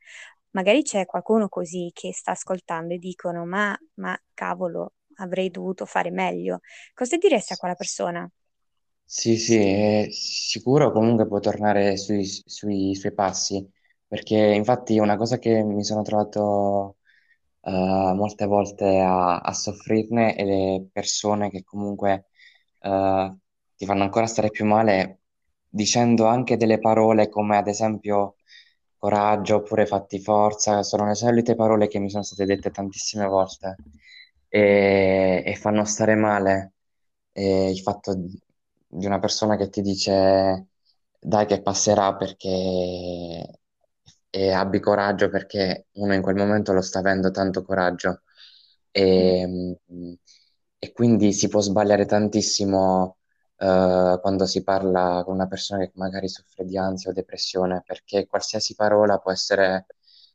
magari 0.51 0.83
c'è 0.83 1.07
qualcuno 1.07 1.49
così 1.49 1.91
che 1.93 2.13
sta 2.13 2.33
ascoltando 2.33 2.95
e 2.95 2.99
dicono: 2.99 3.45
Ma, 3.47 3.77
ma 3.95 4.17
cavolo, 4.35 4.95
avrei 5.17 5.51
dovuto 5.51 5.87
fare 5.87 6.11
meglio. 6.11 6.61
Cosa 6.95 7.17
diresti 7.17 7.53
a 7.53 7.57
quella 7.57 7.75
persona? 7.75 8.31
Sì, 9.15 9.37
sì, 9.37 9.57
è 9.59 10.09
sicuro 10.11 10.91
comunque 10.91 11.27
può 11.27 11.39
tornare 11.39 11.97
sui, 11.99 12.25
sui 12.25 12.95
suoi 12.95 13.13
passi, 13.15 13.69
perché 14.07 14.37
infatti 14.37 14.99
una 14.99 15.17
cosa 15.17 15.39
che 15.39 15.63
mi 15.63 15.85
sono 15.85 16.01
trovato 16.03 16.97
eh, 17.63 17.71
molte 17.71 18.47
volte 18.47 19.01
a, 19.01 19.39
a 19.41 19.53
soffrirne 19.53 20.37
e 20.37 20.45
le 20.45 20.89
persone 20.93 21.51
che 21.51 21.63
comunque 21.65 22.29
eh, 22.81 23.37
ti 23.77 23.85
fanno 23.87 24.03
ancora 24.03 24.27
stare 24.27 24.51
più 24.51 24.65
male 24.67 25.21
dicendo 25.69 26.27
anche 26.27 26.57
delle 26.57 26.79
parole 26.79 27.29
come 27.29 27.57
ad 27.59 27.69
esempio 27.69 28.37
coraggio 28.99 29.57
oppure 29.57 29.87
fatti 29.87 30.21
forza, 30.21 30.83
sono 30.83 31.07
le 31.07 31.15
solite 31.15 31.55
parole 31.55 31.89
che 31.89 31.99
mi 31.99 32.09
sono 32.11 32.23
state 32.23 32.45
dette 32.47 32.71
tantissime 32.71 33.27
volte 33.27 33.81
e, 34.49 35.43
e 35.47 35.55
fanno 35.57 35.85
stare 35.85 36.15
male. 36.15 36.75
E 37.33 37.71
il 37.71 37.81
fatto 37.81 38.15
di 38.93 39.07
una 39.07 39.19
persona 39.19 39.57
che 39.57 39.69
ti 39.69 39.81
dice 39.83 40.69
dai 41.19 41.47
che 41.47 41.63
passerà 41.63 42.15
perché 42.17 43.59
e 44.31 44.51
abbi 44.53 44.81
coraggio 44.81 45.29
perché 45.29 45.89
uno 45.95 46.15
in 46.15 46.23
quel 46.23 46.37
momento 46.37 46.73
lo 46.73 46.81
sta 46.81 46.99
avendo 47.01 47.31
tanto 47.31 47.63
coraggio. 47.63 48.23
E, 48.91 49.77
e 50.79 50.93
quindi 50.93 51.33
si 51.33 51.49
può 51.49 51.61
sbagliare 51.61 52.07
tantissimo 52.07 53.19
eh, 53.57 54.19
quando 54.21 54.47
si 54.47 54.63
parla 54.63 55.23
con 55.25 55.35
una 55.35 55.47
persona 55.47 55.85
che 55.85 55.93
magari 55.95 56.29
soffre 56.29 56.65
di 56.65 56.77
ansia 56.77 57.11
o 57.11 57.13
depressione 57.15 57.83
perché 57.87 58.27
qualsiasi 58.27 58.75
parola 58.75 59.19
può 59.19 59.31
essere 59.33 59.87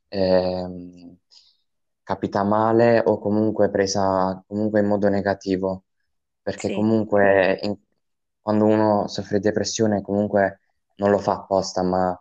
ehm, 0.07 1.17
capita 2.03 2.43
male 2.43 3.01
o 3.05 3.19
comunque 3.19 3.69
presa 3.69 4.41
comunque 4.47 4.79
in 4.79 4.87
modo 4.87 5.09
negativo 5.09 5.83
perché 6.41 6.69
Sì, 6.69 6.71
comunque 6.71 7.59
in- 7.63 7.77
quando 8.47 8.65
uno 8.65 9.07
soffre 9.07 9.39
di 9.39 9.47
depressione 9.47 10.01
comunque 10.01 10.61
non 10.95 11.09
lo 11.11 11.17
fa 11.19 11.33
apposta, 11.33 11.83
ma 11.83 12.19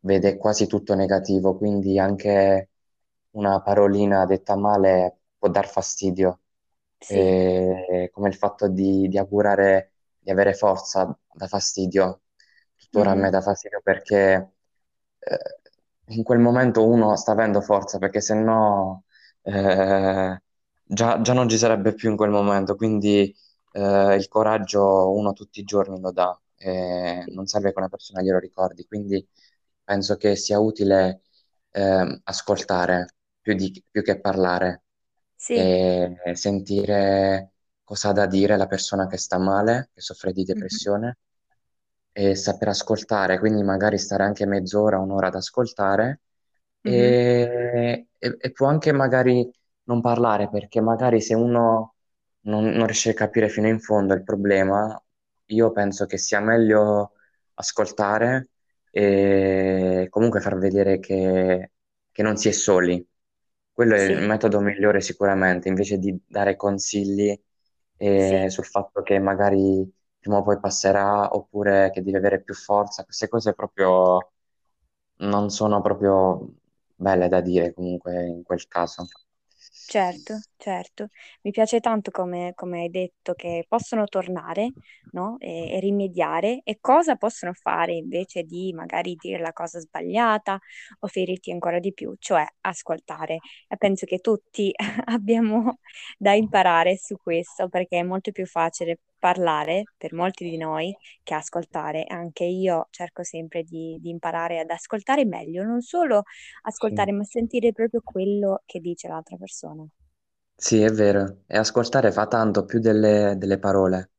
vede 0.00 0.36
quasi 0.36 0.66
tutto 0.66 0.94
negativo, 0.94 1.56
quindi 1.56 1.98
anche 1.98 2.70
una 3.32 3.60
parolina 3.62 4.24
detta 4.26 4.56
male 4.56 5.20
può 5.38 5.48
dar 5.48 5.68
fastidio, 5.68 6.40
sì. 7.00 7.20
E 7.22 8.10
come 8.12 8.28
il 8.28 8.34
fatto 8.36 8.68
di, 8.68 9.08
di 9.08 9.18
augurare 9.18 9.92
di 10.18 10.30
avere 10.30 10.54
forza 10.54 11.16
dà 11.32 11.46
fastidio, 11.46 12.22
tuttora 12.76 13.12
a 13.12 13.14
Mhm, 13.14 13.14
me 13.14 13.30
dà 13.30 13.40
fastidio 13.42 13.80
perché 13.82 14.52
eh, 15.18 15.38
in 16.14 16.22
quel 16.22 16.38
momento 16.38 16.86
uno 16.86 17.16
sta 17.16 17.32
avendo 17.32 17.60
forza, 17.60 17.98
perché 17.98 18.20
se 18.20 18.34
no 18.34 19.04
eh, 19.42 20.40
già, 20.84 21.20
già 21.20 21.32
non 21.32 21.48
ci 21.48 21.58
sarebbe 21.58 21.94
più 21.94 22.10
in 22.10 22.16
quel 22.16 22.30
momento, 22.30 22.76
quindi 22.76 23.34
eh, 23.76 24.14
il 24.16 24.28
coraggio 24.28 25.12
uno 25.12 25.32
tutti 25.32 25.60
i 25.60 25.64
giorni 25.64 26.00
lo 26.00 26.12
dà, 26.12 26.38
e 26.56 27.24
Sì, 27.24 27.32
non 27.32 27.46
serve 27.46 27.72
che 27.72 27.78
una 27.78 27.88
persona 27.88 28.22
glielo 28.22 28.38
ricordi, 28.38 28.86
quindi 28.86 29.26
penso 29.84 30.16
che 30.16 30.36
sia 30.36 30.58
utile 30.58 31.22
ehm, 31.70 32.20
ascoltare 32.24 33.14
più, 33.40 33.54
di- 33.54 33.84
più 33.90 34.02
che 34.02 34.20
parlare 34.20 34.84
sì. 35.36 35.74
e 36.16 36.16
sentire 36.34 37.52
cosa 37.84 38.10
ha 38.10 38.12
da 38.12 38.26
dire 38.26 38.56
la 38.56 38.66
persona 38.66 39.06
che 39.06 39.16
sta 39.18 39.38
male, 39.38 39.90
che 39.94 40.00
soffre 40.00 40.32
di 40.32 40.44
depressione 40.44 41.18
e 42.12 42.34
saper 42.34 42.68
ascoltare, 42.68 43.38
quindi 43.38 43.62
magari 43.62 43.98
stare 43.98 44.22
anche 44.24 44.46
mezz'ora, 44.46 44.98
un'ora 44.98 45.26
ad 45.28 45.34
ascoltare 45.34 46.22
mhm, 46.84 47.16
e, 47.60 48.08
e- 48.18 48.36
e 48.38 48.52
può 48.52 48.68
anche 48.68 48.92
magari 48.92 49.48
non 49.84 50.00
parlare 50.00 50.48
perché 50.48 50.80
magari 50.80 51.20
se 51.20 51.34
uno 51.34 51.95
non, 52.46 52.64
non 52.66 52.86
riesce 52.86 53.10
a 53.10 53.14
capire 53.14 53.48
fino 53.48 53.68
in 53.68 53.80
fondo 53.80 54.14
il 54.14 54.22
problema, 54.24 55.00
io 55.46 55.72
penso 55.72 56.06
che 56.06 56.18
sia 56.18 56.40
meglio 56.40 57.12
ascoltare 57.54 58.50
e 58.90 60.06
comunque 60.10 60.40
far 60.40 60.56
vedere 60.58 60.98
che, 61.00 61.72
che 62.10 62.22
non 62.22 62.36
si 62.36 62.48
è 62.48 62.52
soli. 62.52 63.06
Quello 63.72 63.94
è 63.94 64.00
il 64.02 64.26
metodo 64.26 64.60
migliore 64.60 65.00
sicuramente, 65.00 65.68
invece 65.68 65.98
di 65.98 66.18
dare 66.26 66.56
consigli 66.56 67.38
eh, 67.98 68.46
sì. 68.48 68.54
sul 68.54 68.64
fatto 68.64 69.02
che 69.02 69.18
magari 69.18 69.88
prima 70.18 70.38
o 70.38 70.42
poi 70.42 70.58
passerà 70.58 71.34
oppure 71.34 71.90
che 71.92 72.02
devi 72.02 72.16
avere 72.16 72.42
più 72.42 72.54
forza. 72.54 73.04
Queste 73.04 73.28
cose 73.28 73.54
proprio 73.54 74.32
non 75.18 75.50
sono 75.50 75.80
proprio 75.82 76.54
belle 76.94 77.28
da 77.28 77.40
dire 77.40 77.72
comunque 77.74 78.26
in 78.26 78.42
quel 78.42 78.66
caso. 78.66 79.06
Certo, 79.88 80.34
certo. 80.56 81.08
Mi 81.42 81.50
piace 81.50 81.80
tanto 81.80 82.10
come, 82.10 82.52
come 82.54 82.80
hai 82.80 82.90
detto 82.90 83.34
che 83.34 83.64
possono 83.68 84.06
tornare, 84.06 84.72
no? 85.12 85.36
E, 85.38 85.72
e 85.72 85.80
rimediare 85.80 86.60
e 86.64 86.78
cosa 86.80 87.16
possono 87.16 87.52
fare 87.52 87.92
invece 87.94 88.42
di 88.44 88.72
magari 88.72 89.14
dire 89.16 89.38
la 89.40 89.52
cosa 89.52 89.78
sbagliata 89.80 90.58
o 91.00 91.06
ferirti 91.06 91.52
ancora 91.52 91.78
di 91.78 91.92
più, 91.92 92.14
cioè 92.18 92.44
ascoltare. 92.62 93.38
E 93.68 93.76
penso 93.76 94.06
che 94.06 94.18
tutti 94.18 94.72
abbiamo 95.06 95.78
da 96.18 96.32
imparare 96.34 96.96
su 96.96 97.16
questo 97.16 97.68
perché 97.68 97.98
è 97.98 98.02
molto 98.02 98.32
più 98.32 98.46
facile 98.46 98.98
parlare 99.18 99.84
per 99.96 100.12
molti 100.14 100.48
di 100.48 100.56
noi 100.56 100.94
che 101.22 101.34
ascoltare. 101.34 102.04
Anche 102.06 102.44
io 102.44 102.88
cerco 102.90 103.22
sempre 103.24 103.62
di, 103.62 103.96
di 104.00 104.10
imparare 104.10 104.58
ad 104.60 104.70
ascoltare 104.70 105.24
meglio, 105.24 105.62
non 105.64 105.80
solo 105.80 106.22
Sì, 106.78 106.86
ascoltare, 106.88 107.12
ma 107.12 107.24
sentire 107.24 107.72
proprio 107.72 108.00
quello 108.04 108.62
che 108.66 108.80
dice 108.80 109.08
l'altra 109.08 109.36
persona. 109.36 109.86
Sì, 110.56 110.82
è 110.82 110.90
vero. 110.90 111.44
E 111.46 111.56
ascoltare 111.56 112.10
fa 112.10 112.26
tanto 112.26 112.64
più 112.64 112.80
delle, 112.80 113.36
delle 113.38 113.58
parole. 113.58 114.10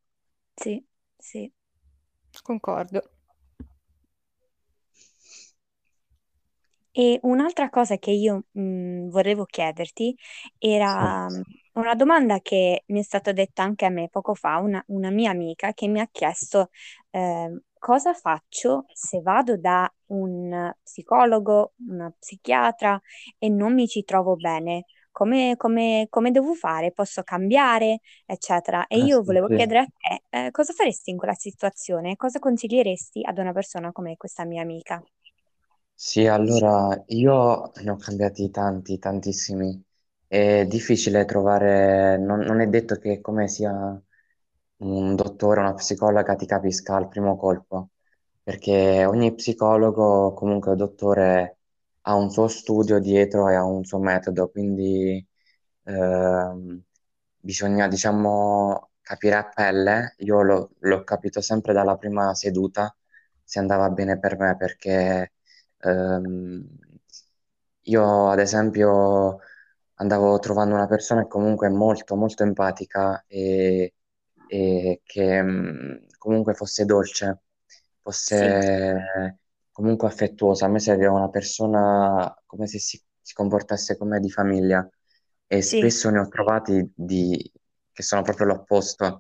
Sì, 0.56 0.86
sì. 1.17 1.50
Concordo. 2.43 3.02
E 6.91 7.19
un'altra 7.23 7.69
cosa 7.69 7.97
che 7.97 8.10
io 8.12 8.45
mh, 8.52 9.10
volevo 9.10 9.45
chiederti 9.45 10.15
era 10.58 11.30
mh, 11.30 11.43
una 11.73 11.93
domanda 11.95 12.39
che 12.41 12.84
mi 12.88 13.00
è 13.00 13.04
stata 13.04 13.32
detta 13.34 13.62
anche 13.63 13.86
a 13.86 13.89
me 13.89 14.10
poco 14.10 14.34
fa, 14.34 14.58
una, 14.58 14.84
una 14.88 15.12
mia 15.12 15.30
amica 15.30 15.73
che 15.73 15.88
mi 15.88 16.00
ha 16.00 16.08
chiesto 16.12 16.69
ehm, 17.12 17.62
cosa 17.78 18.13
faccio 18.15 18.86
se 18.93 19.21
vado 19.21 19.58
da 19.58 19.91
un 20.08 20.73
psicologo, 20.84 21.73
una 21.88 22.12
psichiatra 22.17 23.00
e 23.38 23.47
non 23.50 23.73
mi 23.76 23.88
ci 23.88 24.04
trovo 24.04 24.36
bene. 24.36 24.86
Come, 25.17 25.56
come- 25.58 26.06
come 26.10 26.30
devo 26.32 26.53
fare? 26.53 26.91
Posso 26.91 27.23
cambiare, 27.23 28.01
eccetera. 28.25 28.86
E 28.88 28.99
Ah, 28.99 29.08
io 29.08 29.23
volevo 29.23 29.47
sì. 29.47 29.53
chiedere 29.53 29.80
a 29.80 29.86
te, 30.30 30.45
eh, 30.47 30.51
cosa 30.51 30.73
faresti 30.73 31.10
in 31.12 31.17
quella 31.17 31.34
situazione? 31.34 32.15
Cosa 32.15 32.38
consiglieresti 32.39 33.21
ad 33.25 33.38
una 33.39 33.51
persona 33.53 33.91
come 33.91 34.15
questa 34.17 34.45
mia 34.45 34.62
amica? 34.62 35.01
Sì, 35.99 36.27
allora 36.27 37.03
io 37.08 37.71
ne 37.84 37.89
ho 37.91 37.95
cambiati 37.97 38.49
tanti, 38.51 38.99
tantissimi. 38.99 39.84
È 40.27 40.65
difficile 40.67 41.25
trovare, 41.25 42.17
non, 42.19 42.39
non 42.41 42.60
è 42.62 42.67
detto 42.67 42.95
che 42.97 43.19
come 43.19 43.47
sia 43.47 43.99
un 44.77 45.15
dottore 45.15 45.60
o 45.62 45.63
una 45.63 45.73
psicologa 45.73 46.36
ti 46.36 46.45
capisca 46.45 46.95
al 46.95 47.08
primo 47.08 47.36
colpo, 47.38 47.89
perché 48.43 49.06
ogni 49.06 49.34
psicologo, 49.34 50.34
comunque 50.34 50.75
dottore, 50.75 51.56
ha 52.07 52.15
un 52.15 52.29
suo 52.31 52.47
studio 52.47 52.99
dietro 52.99 53.49
e 53.49 53.55
ha 53.55 53.63
un 53.65 53.83
suo 53.85 53.99
metodo, 53.99 54.49
quindi 54.49 55.25
ehm, 55.83 56.81
bisogna, 57.39 57.87
diciamo, 57.87 58.91
capire 59.01 59.35
a 59.35 59.45
pelle. 59.49 60.15
Io 60.19 60.41
l'ho 60.41 60.71
l'ho 60.79 61.03
capito 61.03 61.41
sempre 61.41 61.73
dalla 61.73 61.97
prima 61.97 62.33
seduta 62.35 62.95
se 63.43 63.59
andava 63.59 63.89
bene 63.89 64.19
per 64.19 64.37
me, 64.37 64.55
perché 64.57 65.33
ehm, 65.79 66.67
io, 67.83 68.29
ad 68.29 68.39
esempio, 68.39 69.39
andavo 69.95 70.39
trovando 70.39 70.75
una 70.75 70.87
persona 70.87 71.25
comunque 71.27 71.69
molto, 71.69 72.15
molto 72.15 72.43
empatica 72.43 73.23
e, 73.27 73.93
e 74.45 75.01
che 75.03 75.41
mh, 75.41 76.07
comunque 76.17 76.53
fosse 76.53 76.85
dolce, 76.85 77.41
Sì, 78.25 78.45
fosse 78.47 79.39
comunque 79.77 80.07
affettuosa. 80.07 80.65
A 80.65 80.69
me 80.69 80.79
serviva 80.79 81.11
una 81.11 81.29
persona 81.29 82.33
come 82.45 82.65
se 82.67 82.79
si, 82.79 82.99
si 83.21 83.33
comportasse 83.33 83.95
come 83.97 84.19
di 84.19 84.29
famiglia 84.31 84.87
e 85.47 85.61
sì, 85.61 85.91
spesso 85.91 86.09
ne 86.09 86.19
ho 86.19 86.27
trovati 86.27 86.91
di- 86.95 87.51
che 87.91 88.03
sono 88.03 88.21
proprio 88.23 88.47
l'opposto, 88.47 89.19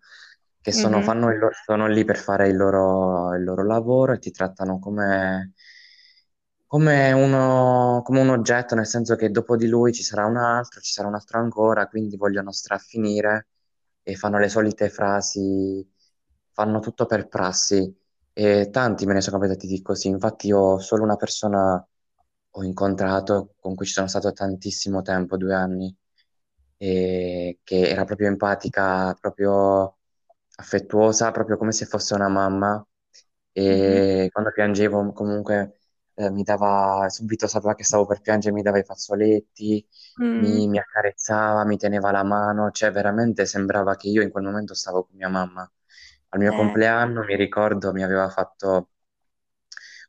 che 0.61 0.71
sono, 0.71 0.99
Mhm. 0.99 1.03
fanno 1.03 1.29
il 1.31 1.39
sono 1.65 1.87
lì 1.87 2.03
per 2.05 2.17
fare 2.17 2.47
il 2.49 2.55
loro, 2.57 3.33
il 3.35 3.43
loro 3.43 3.63
lavoro 3.65 4.13
e 4.13 4.19
ti 4.19 4.31
trattano 4.31 4.79
come, 4.79 5.53
come 6.65 7.11
uno, 7.13 8.01
come 8.03 8.19
un 8.21 8.29
oggetto, 8.29 8.75
nel 8.75 8.85
senso 8.87 9.15
che 9.15 9.29
dopo 9.31 9.55
di 9.55 9.67
lui 9.67 9.93
ci 9.93 10.03
sarà 10.03 10.25
un 10.25 10.37
altro, 10.37 10.81
ci 10.81 10.91
sarà 10.91 11.07
un 11.07 11.13
altro 11.15 11.39
ancora, 11.39 11.87
quindi 11.87 12.17
vogliono 12.17 12.51
straffinire 12.51 13.47
e 14.03 14.15
fanno 14.15 14.37
le 14.39 14.49
solite 14.49 14.89
frasi, 14.89 15.85
fanno 16.51 16.79
tutto 16.79 17.05
per 17.05 17.27
prassi 17.27 17.93
e 18.39 18.69
tanti 18.71 19.05
me 19.05 19.13
ne 19.13 19.21
sono 19.21 19.39
capitati 19.39 19.67
di 19.67 19.81
così. 19.81 20.07
Infatti 20.09 20.47
io 20.47 20.57
ho 20.59 20.79
solo 20.79 21.03
una 21.03 21.15
persona 21.15 21.85
ho 22.51 22.63
incontrato 22.63 23.53
con 23.59 23.75
cui 23.75 23.85
ci 23.85 23.93
sono 23.93 24.07
stato 24.07 24.31
tantissimo 24.33 25.01
tempo, 25.01 25.37
due 25.37 25.53
anni, 25.53 25.95
e 26.77 27.59
che 27.63 27.89
era 27.89 28.05
proprio 28.05 28.27
empatica, 28.27 29.13
proprio 29.19 29.97
affettuosa, 30.57 31.31
proprio 31.31 31.57
come 31.57 31.71
se 31.71 31.85
fosse 31.85 32.13
una 32.15 32.27
mamma. 32.29 32.85
E 33.51 34.29
quando 34.31 34.51
piangevo, 34.51 35.11
comunque, 35.13 35.79
eh, 36.15 36.29
mi 36.31 36.43
dava 36.43 37.07
subito, 37.09 37.47
sapeva 37.47 37.73
che 37.75 37.83
stavo 37.83 38.05
per 38.05 38.21
piangere, 38.21 38.53
mi 38.55 38.61
dava 38.61 38.77
i 38.79 38.83
fazzoletti, 38.83 39.85
Mm. 40.19 40.23
mi, 40.35 40.67
mi 40.67 40.77
accarezzava, 40.79 41.65
mi 41.65 41.77
teneva 41.77 42.11
la 42.11 42.23
mano, 42.23 42.69
cioè 42.71 42.91
veramente 42.91 43.45
sembrava 43.45 43.95
che 43.95 44.09
io 44.09 44.21
in 44.21 44.29
quel 44.31 44.43
momento 44.43 44.73
stavo 44.75 45.05
con 45.05 45.15
mia 45.17 45.29
mamma. 45.29 45.69
Al 46.29 46.39
mio 46.39 46.51
Eh, 46.51 46.53
compleanno, 46.53 47.23
mi 47.23 47.35
ricordo, 47.35 47.91
mi 47.93 48.03
aveva 48.03 48.29
fatto 48.29 48.89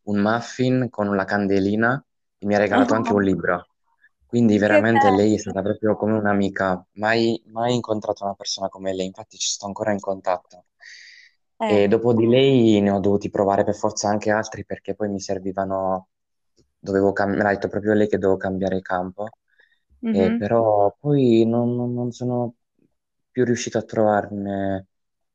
un 0.05 0.21
muffin 0.21 0.89
con 0.91 1.15
la 1.15 1.25
candelina 1.25 2.03
e 2.39 2.47
mi 2.47 2.55
ha 2.55 2.59
regalato 2.59 2.95
anche 2.95 3.13
un 3.13 3.23
Oh, 3.23 3.23
libro. 3.23 3.69
Quindi 4.27 4.59
veramente 4.59 5.11
lei 5.11 5.35
è 5.35 5.39
stata 5.39 5.63
proprio 5.63 5.97
come 5.97 6.13
un'amica, 6.15 6.85
mai, 6.93 7.43
mai 7.47 7.75
incontrato 7.75 8.25
una 8.25 8.35
persona 8.35 8.69
come 8.69 8.93
lei, 8.95 9.07
infatti 9.07 9.39
ci 9.39 9.49
sto 9.49 9.67
ancora 9.67 9.93
in 9.93 10.01
contatto. 10.01 10.67
Eh, 11.61 11.83
E 11.83 11.87
dopo 11.89 12.15
di 12.15 12.27
lei 12.27 12.81
ne 12.81 12.91
ho 12.91 13.01
dovuti 13.01 13.31
provare 13.31 13.65
per 13.65 13.75
forza 13.75 14.09
anche 14.09 14.31
altri 14.31 14.65
perché 14.65 14.95
poi 14.95 15.09
mi 15.11 15.21
servivano, 15.21 16.09
dovevo 16.79 17.13
cam- 17.13 17.31
me 17.37 17.43
l'ha 17.43 17.51
detto 17.51 17.69
proprio 17.69 17.93
lei 17.95 18.09
che 18.09 18.19
dovevo 18.19 18.39
cambiare 18.39 18.81
campo, 18.81 19.29
Eh, 20.11 20.33
mhm. 20.33 20.35
però 20.35 20.95
poi 20.99 21.45
non- 21.47 21.93
non 21.95 22.11
sono 22.13 22.55
più 23.31 23.45
riuscito 23.45 23.77
a 23.79 23.83
trovarne 23.83 24.87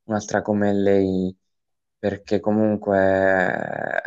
un'altra 0.04 0.42
come 0.42 0.72
lei 0.72 1.36
perché 1.98 2.40
comunque 2.40 4.02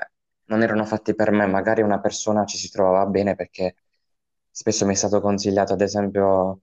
non 0.46 0.62
erano 0.64 0.86
fatti 0.86 1.16
per 1.16 1.32
me, 1.32 1.46
magari 1.48 1.82
una 1.82 2.00
persona 2.00 2.46
ci 2.46 2.58
si 2.58 2.70
trovava 2.72 3.06
bene 3.08 3.36
perché 3.36 3.76
spesso 4.50 4.86
mi 4.86 4.94
è 4.94 4.96
stato 4.96 5.20
consigliato, 5.22 5.74
ad 5.74 5.82
esempio, 5.82 6.62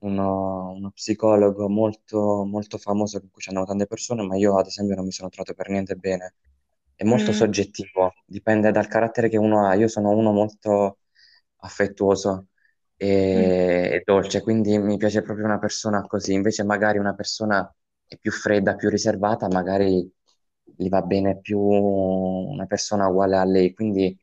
uno, 0.00 0.70
uno 0.72 0.90
psicologo 0.90 1.68
molto, 1.68 2.44
molto 2.44 2.78
famoso 2.78 3.20
con 3.20 3.30
cui 3.30 3.40
ci 3.42 3.48
andano 3.50 3.66
tante 3.66 3.86
persone, 3.86 4.22
ma 4.24 4.36
io 4.36 4.58
ad 4.58 4.66
esempio 4.66 4.96
non 4.96 5.04
mi 5.04 5.12
sono 5.12 5.28
trovato 5.28 5.54
per 5.54 5.68
niente 5.70 5.94
bene. 5.96 6.34
È 6.94 7.04
molto 7.04 7.32
Mm, 7.32 7.32
soggettivo, 7.32 8.12
dipende 8.26 8.70
dal 8.72 8.86
carattere 8.88 9.28
che 9.28 9.36
uno 9.38 9.66
ha. 9.66 9.74
Io 9.74 9.88
sono 9.88 10.10
uno 10.10 10.32
molto 10.32 10.98
affettuoso 11.58 12.48
mm. 13.34 13.52
e, 13.52 13.90
e 13.94 14.02
dolce, 14.04 14.40
quindi 14.42 14.78
mi 14.78 14.96
piace 14.96 15.22
proprio 15.22 15.46
una 15.46 15.58
persona 15.58 16.02
così. 16.06 16.32
Invece 16.34 16.64
magari 16.64 16.98
una 16.98 17.14
persona 17.14 17.72
è 18.14 18.18
più 18.18 18.30
fredda, 18.32 18.74
più 18.76 18.88
riservata, 18.90 19.48
magari 19.48 20.10
gli 20.76 20.88
va 20.88 21.02
bene 21.02 21.38
più 21.40 21.58
una 21.60 22.66
persona 22.66 23.08
uguale 23.08 23.36
a 23.36 23.44
lei. 23.44 23.72
Quindi 23.74 24.16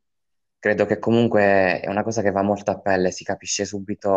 credo 0.60 0.86
che 0.86 1.00
comunque 1.00 1.80
è 1.82 1.88
una 1.90 2.04
cosa 2.04 2.22
che 2.22 2.32
va 2.32 2.42
molto 2.42 2.72
a 2.72 2.80
pelle, 2.80 3.12
si 3.12 3.24
capisce 3.24 3.66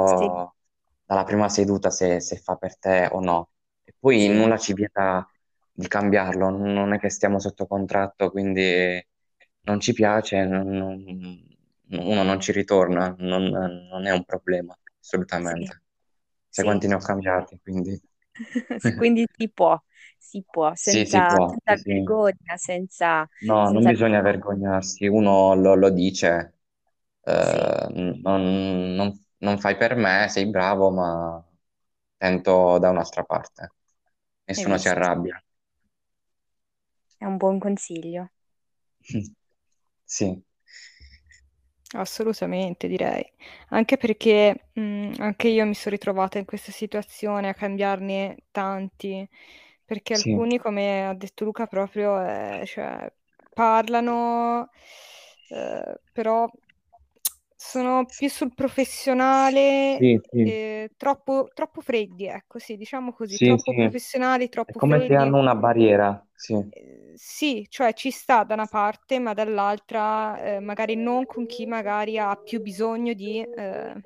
Sì, 0.05 0.29
subito 0.29 0.57
dalla 1.05 1.25
prima 1.25 1.49
seduta 1.49 1.91
se, 1.91 2.21
se 2.21 2.37
fa 2.37 2.57
per 2.57 2.79
te 2.79 3.09
o 3.13 3.21
no. 3.21 3.51
E 3.85 3.95
poi 3.99 4.29
sì, 4.29 4.33
nulla 4.33 4.57
ci 4.59 4.73
vieta 4.75 5.29
di 5.73 5.89
cambiarlo, 5.89 6.51
non 6.51 6.93
è 6.93 6.99
che 6.99 7.09
stiamo 7.11 7.39
sotto 7.39 7.67
contratto, 7.67 8.31
quindi 8.31 9.05
non 9.65 9.81
ci 9.81 9.93
piace, 9.93 10.45
non- 10.45 10.67
non- 10.69 11.51
uno 12.01 12.23
non 12.23 12.41
ci 12.41 12.53
ritorna, 12.53 13.15
non, 13.19 13.45
non 13.45 14.07
è 14.07 14.11
un 14.13 14.25
problema, 14.25 14.77
sì, 15.43 15.67
assolutamente. 15.67 15.83
Sai 16.49 16.65
sì. 16.65 16.67
quanti 16.67 16.87
ne 16.89 16.95
ho 16.95 16.99
cambiati, 16.99 17.59
quindi 17.63 18.01
Sì, 18.01 18.09
Quindi 18.95 19.27
si 19.37 19.49
può, 19.51 19.81
si 20.19 20.45
può, 20.49 20.73
sì, 20.81 21.05
si 21.07 21.25
senza, 21.25 21.25
può, 21.25 21.59
senza 21.65 21.75
sì. 21.75 21.93
vergogna, 21.93 22.57
senza, 22.57 23.29
No, 23.45 23.71
non 23.71 23.85
senza... 23.85 23.89
bisogna 23.89 24.21
vergognarsi, 24.21 25.07
uno 25.09 25.55
lo, 25.55 25.75
lo 25.75 25.91
dice, 25.91 26.59
Sì, 27.39 27.59
eh, 27.65 27.87
non, 28.23 28.95
non- 28.95 29.25
non 29.39 29.59
fai 29.59 29.77
per 29.77 29.97
me, 29.97 30.29
sei 30.29 30.49
bravo, 30.49 30.91
ma 30.91 31.45
tento 32.17 32.79
da 32.79 32.91
un'altra 32.91 33.25
parte. 33.25 33.75
hai 34.57 34.65
Nessuno 34.65 34.79
si 34.79 34.89
visto? 34.89 34.89
arrabbia. 34.89 35.43
È 37.17 37.25
un 37.25 37.39
buon 37.39 37.59
consiglio. 37.59 38.33
Sì, 40.05 40.43
Assolutamente, 41.95 42.89
direi. 42.89 43.23
Anche 43.69 43.99
perché 43.99 44.69
mh, 44.73 45.13
anche 45.19 45.49
io 45.49 45.67
mi 45.67 45.75
sono 45.75 45.95
ritrovata 45.95 46.39
in 46.39 46.47
questa 46.47 46.73
situazione 46.73 47.49
a 47.51 47.55
cambiarne 47.55 48.45
tanti, 48.51 49.29
perché 49.85 50.15
sì, 50.15 50.15
alcuni, 50.15 50.59
come 50.59 51.07
ha 51.07 51.13
detto 51.15 51.45
Luca, 51.45 51.67
proprio 51.67 52.19
eh, 52.27 52.65
cioè, 52.67 53.13
parlano, 53.53 54.71
eh, 55.49 56.01
però 56.13 56.51
sono 57.63 58.05
più 58.07 58.29
sul 58.29 58.55
professionale, 58.55 59.99
sì, 59.99 60.21
sì, 60.31 60.41
eh, 60.43 60.91
troppo, 60.97 61.49
troppo 61.55 61.81
freddi, 61.81 62.27
ecco, 62.27 62.59
sì, 62.59 62.77
diciamo 62.77 63.13
così, 63.13 63.39
sì, 63.39 63.43
troppo 63.43 63.73
sì. 63.73 63.73
professionali, 63.75 64.49
È 64.65 64.75
troppo 64.75 64.79
come 64.79 65.03
se 65.07 65.15
freddi. 65.15 65.17
hanno 65.17 65.39
una 65.39 65.55
barriera, 65.55 66.25
sì, 66.35 66.55
Eh, 66.69 67.13
Sì, 67.15 67.67
cioè 67.69 67.93
ci 67.95 68.11
sta 68.11 68.43
da 68.45 68.55
una 68.55 68.67
parte, 68.67 69.19
ma 69.19 69.33
dall'altra 69.35 70.43
eh, 70.57 70.61
magari 70.61 70.97
non 70.97 71.27
con 71.27 71.47
chi 71.47 71.67
magari 71.67 72.19
ha 72.19 72.35
più 72.37 72.61
bisogno 72.61 73.13
di, 73.15 73.41
eh, 73.41 74.03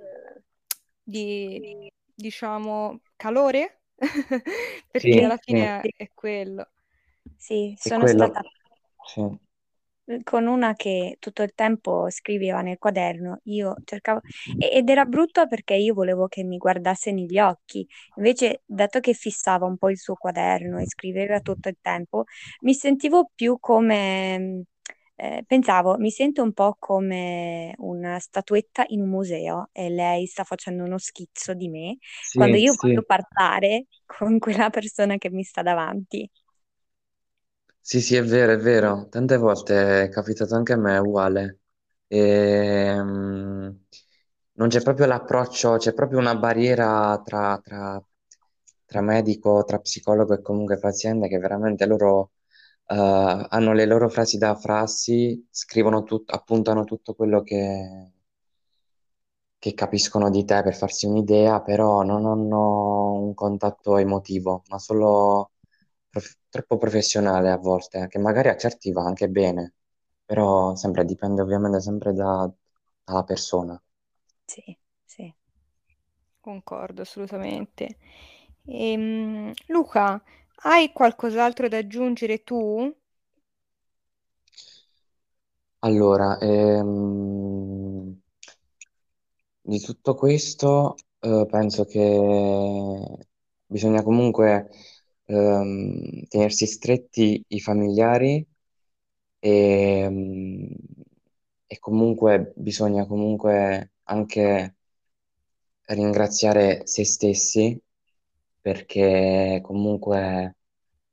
di 1.02 1.90
diciamo, 2.14 3.00
calore, 3.16 3.82
perché 4.90 5.22
sì, 5.22 5.24
alla 5.24 5.36
fine 5.38 5.62
Sì, 5.80 5.90
è, 5.94 6.02
è 6.04 6.10
quello. 6.14 6.70
sì, 7.36 7.74
sono 7.78 8.06
quello, 8.06 8.26
stata 8.26 8.40
sì, 9.04 9.22
con 10.22 10.46
una 10.46 10.74
che 10.74 11.16
tutto 11.20 11.42
il 11.42 11.52
tempo 11.54 12.08
scriveva 12.10 12.60
nel 12.62 12.78
quaderno, 12.78 13.40
io 13.44 13.74
cercavo, 13.84 14.20
ed 14.56 14.88
era 14.88 15.04
brutto 15.04 15.46
perché 15.48 15.74
io 15.74 15.94
volevo 15.94 16.28
che 16.28 16.44
mi 16.44 16.56
guardasse 16.58 17.12
negli 17.12 17.38
occhi, 17.38 17.86
invece 18.16 18.62
dato 18.66 19.00
che 19.00 19.12
fissava 19.14 19.66
un 19.66 19.76
po' 19.78 19.90
il 19.90 19.98
suo 19.98 20.14
quaderno 20.14 20.78
e 20.78 20.86
scriveva 20.86 21.40
tutto 21.40 21.68
il 21.68 21.78
tempo, 21.80 22.24
mi 22.60 22.74
sentivo 22.74 23.30
più 23.34 23.58
come, 23.60 24.64
eh, 25.16 25.44
pensavo, 25.46 25.96
mi 25.98 26.10
sento 26.10 26.42
un 26.42 26.52
po' 26.52 26.76
come 26.78 27.74
una 27.78 28.18
statuetta 28.18 28.84
in 28.88 29.00
un 29.00 29.08
museo 29.08 29.68
e 29.72 29.88
lei 29.90 30.26
sta 30.26 30.44
facendo 30.44 30.84
uno 30.84 30.98
schizzo 30.98 31.54
di 31.54 31.68
me 31.68 31.98
quando 32.32 32.56
sì, 32.56 32.58
io 32.58 32.74
voglio 32.76 33.02
sì, 33.02 33.04
parlare 33.04 33.86
con 34.04 34.38
quella 34.38 34.70
persona 34.70 35.16
che 35.16 35.30
mi 35.30 35.42
sta 35.42 35.62
davanti. 35.62 36.28
Sì, 37.88 38.00
sì, 38.00 38.16
è 38.16 38.22
vero, 38.24 38.52
è 38.52 38.56
vero, 38.58 39.06
tante 39.08 39.36
volte 39.36 40.04
è 40.04 40.08
capitato 40.08 40.54
anche 40.56 40.72
a 40.72 40.76
me, 40.76 40.94
è 40.96 40.98
uguale, 41.00 41.60
Ehm, 42.08 43.80
non 44.52 44.68
c'è 44.68 44.80
proprio 44.82 45.06
l'approccio, 45.06 45.76
c'è 45.76 45.92
proprio 45.94 46.18
una 46.18 46.36
barriera 46.36 47.20
tra, 47.24 47.58
tra- 47.62 48.02
tra 48.84 49.00
medico, 49.02 49.64
tra 49.64 49.78
psicologo 49.80 50.34
e 50.34 50.42
comunque 50.42 50.78
paziente 50.78 51.28
che 51.28 51.38
veramente 51.38 51.86
loro 51.86 52.32
eh, 52.86 52.94
hanno 53.50 53.72
le 53.72 53.86
loro 53.86 54.08
frasi 54.08 54.38
da 54.38 54.54
frasi, 54.56 55.46
scrivono 55.50 56.02
tutto, 56.04 56.32
appuntano 56.34 56.84
tutto 56.84 57.14
quello 57.14 57.42
che, 57.42 58.12
che 59.58 59.74
capiscono 59.74 60.30
di 60.30 60.44
te 60.44 60.62
per 60.62 60.74
farsi 60.74 61.06
un'idea, 61.06 61.60
però 61.62 62.02
non 62.02 62.24
hanno 62.26 63.12
un 63.14 63.34
contatto 63.34 63.96
emotivo, 63.96 64.62
ma 64.68 64.78
solo 64.78 65.50
prof- 66.16 66.36
troppo 66.48 66.78
professionale 66.78 67.50
a 67.50 67.56
volte, 67.58 68.06
che 68.08 68.18
magari 68.18 68.48
a 68.48 68.56
certi 68.56 68.90
va 68.92 69.02
anche 69.04 69.28
bene, 69.28 69.74
però 70.24 70.74
sempre 70.74 71.04
dipende 71.04 71.42
ovviamente 71.42 71.80
sempre 71.80 72.12
da- 72.14 72.50
dalla 73.04 73.24
persona. 73.24 73.80
Sì, 74.46 74.76
sì. 75.04 75.32
Concordo 76.40 77.02
assolutamente. 77.02 77.98
Ehm, 78.64 79.52
Luca, 79.66 80.22
hai 80.62 80.90
qualcos'altro 80.92 81.68
da 81.68 81.76
aggiungere 81.78 82.42
tu? 82.42 82.90
Allora, 85.86 86.36
ehm, 86.38 88.20
di 89.60 89.80
tutto 89.80 90.14
questo, 90.14 90.94
eh, 91.20 91.46
penso 91.50 91.84
che 91.84 93.18
bisogna 93.66 94.02
comunque 94.02 94.70
ehm, 95.26 96.24
tenersi 96.28 96.66
stretti 96.66 97.44
i 97.48 97.60
familiari 97.60 98.46
e, 99.38 100.08
mm, 100.10 100.66
e 101.66 101.78
comunque 101.78 102.52
bisogna 102.56 103.06
comunque 103.06 103.92
anche 104.04 104.76
ringraziare 105.88 106.86
se 106.86 107.04
stessi 107.04 107.80
perché 108.60 109.60
comunque 109.62 110.56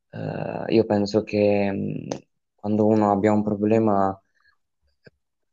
eh, 0.10 0.64
io 0.74 0.86
penso 0.86 1.24
che 1.24 1.72
mh, 1.72 2.08
quando 2.56 2.86
uno 2.88 3.12
abbia 3.12 3.32
un 3.34 3.44
problema, 3.44 4.20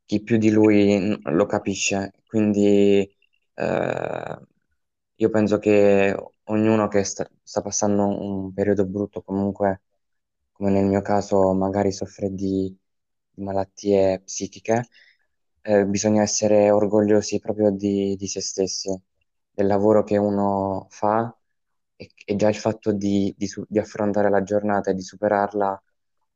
chi 0.07 0.23
più 0.23 0.37
di 0.39 0.51
lui 0.51 1.19
lo 1.25 1.47
capisce. 1.47 2.13
Quindi 2.27 3.09
eh, 3.55 4.39
io 5.17 5.31
penso 5.31 5.59
che 5.59 6.15
ognuno 6.51 6.89
che 6.89 7.05
sta, 7.05 7.29
sta 7.43 7.63
passando 7.63 8.05
un 8.07 8.53
periodo 8.53 8.87
brutto, 8.87 9.23
comunque, 9.23 9.83
come 10.53 10.71
nel 10.71 10.85
mio 10.87 11.03
caso, 11.03 11.53
magari 11.55 11.93
soffre 11.93 12.31
di, 12.35 12.77
di 13.31 13.43
malattie 13.43 14.21
psichiche, 14.25 14.89
eh, 15.63 15.85
bisogna 15.87 16.23
essere 16.23 16.71
orgogliosi 16.71 17.39
proprio 17.41 17.71
di, 17.71 18.17
di 18.17 18.27
se 18.27 18.41
stessi, 18.41 18.91
del 19.53 19.67
lavoro 19.67 20.03
che 20.05 20.17
uno 20.17 20.87
fa 20.91 21.35
e, 21.97 22.11
e 22.25 22.37
già 22.37 22.49
il 22.49 22.55
fatto 22.57 22.93
di, 22.93 23.35
di 23.37 23.49
di 23.69 23.79
affrontare 23.79 24.31
la 24.31 24.43
giornata 24.43 24.91
e 24.91 24.95
di 24.95 25.03
superarla 25.03 25.83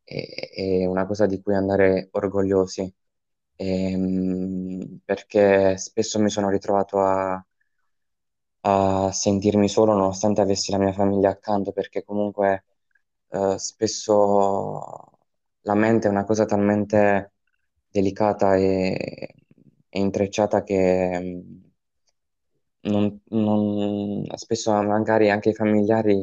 è, 0.03 0.51
è 0.55 0.87
una 0.87 1.07
cosa 1.07 1.27
di 1.27 1.41
cui 1.43 1.55
andare 1.55 2.09
orgogliosi. 2.13 2.93
Ehm, 3.57 5.01
perché 5.05 5.77
spesso 5.79 6.19
mi 6.21 6.29
sono 6.31 6.49
ritrovato 6.51 6.99
a, 7.01 7.45
a 8.67 9.11
sentirmi 9.13 9.69
solo 9.69 9.93
nonostante 9.95 10.41
avessi 10.41 10.71
la 10.71 10.79
mia 10.79 10.93
famiglia 10.93 11.31
accanto, 11.31 11.73
perché 11.73 12.05
comunque 12.05 12.65
eh, 13.31 13.59
spesso 13.59 15.11
la 15.63 15.75
mente 15.75 16.09
è 16.09 16.11
una 16.11 16.25
cosa 16.25 16.45
talmente 16.47 17.33
delicata 17.91 18.57
e, 18.57 19.35
e 19.89 19.99
intrecciata 20.01 20.63
che 20.63 21.19
mm, 21.21 21.63
non- 22.83 23.21
non- 23.31 24.25
spesso 24.37 24.73
magari 24.83 25.31
anche 25.31 25.51
i 25.51 25.55
familiari 25.55 26.21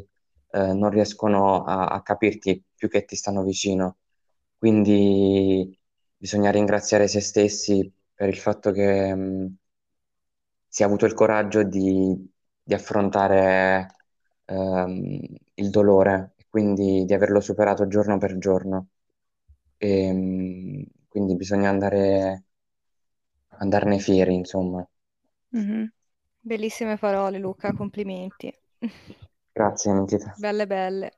eh, 0.54 0.74
non 0.74 0.90
riescono 0.90 1.64
a, 1.64 1.86
a 1.88 2.02
capirti 2.02 2.64
più 2.76 2.90
che 2.90 3.06
ti 3.06 3.16
stanno 3.16 3.44
vicino. 3.44 3.98
Quindi 4.58 5.78
bisogna 6.18 6.52
ringraziare 6.52 7.08
se 7.08 7.20
stessi 7.22 7.92
per 8.14 8.30
il 8.30 8.38
fatto 8.38 8.72
che 8.72 9.16
mh, 9.16 9.56
si 10.68 10.82
è 10.82 10.86
avuto 10.86 11.06
il 11.06 11.14
coraggio 11.14 11.64
di, 11.64 12.31
di 12.72 12.74
affrontare 12.74 13.96
ehm, 14.46 15.22
il 15.56 15.70
dolore 15.70 16.34
e 16.38 16.46
quindi 16.50 17.04
di 17.06 17.14
averlo 17.14 17.42
superato 17.42 17.88
giorno 17.88 18.18
per 18.18 18.38
giorno. 18.38 18.88
E, 19.78 20.14
mh, 20.14 20.86
quindi 21.10 21.36
bisogna 21.36 21.70
andare, 21.70 22.46
andarne 23.60 24.00
fieri, 24.00 24.34
insomma. 24.34 24.86
Mhm. 25.54 25.92
Bellissime 26.42 26.98
parole, 26.98 27.38
Luca, 27.40 27.72
complimenti. 27.74 28.52
Grazie, 29.56 29.94
Nikita. 29.94 30.36
Belle, 30.36 30.68
belle. 30.68 31.12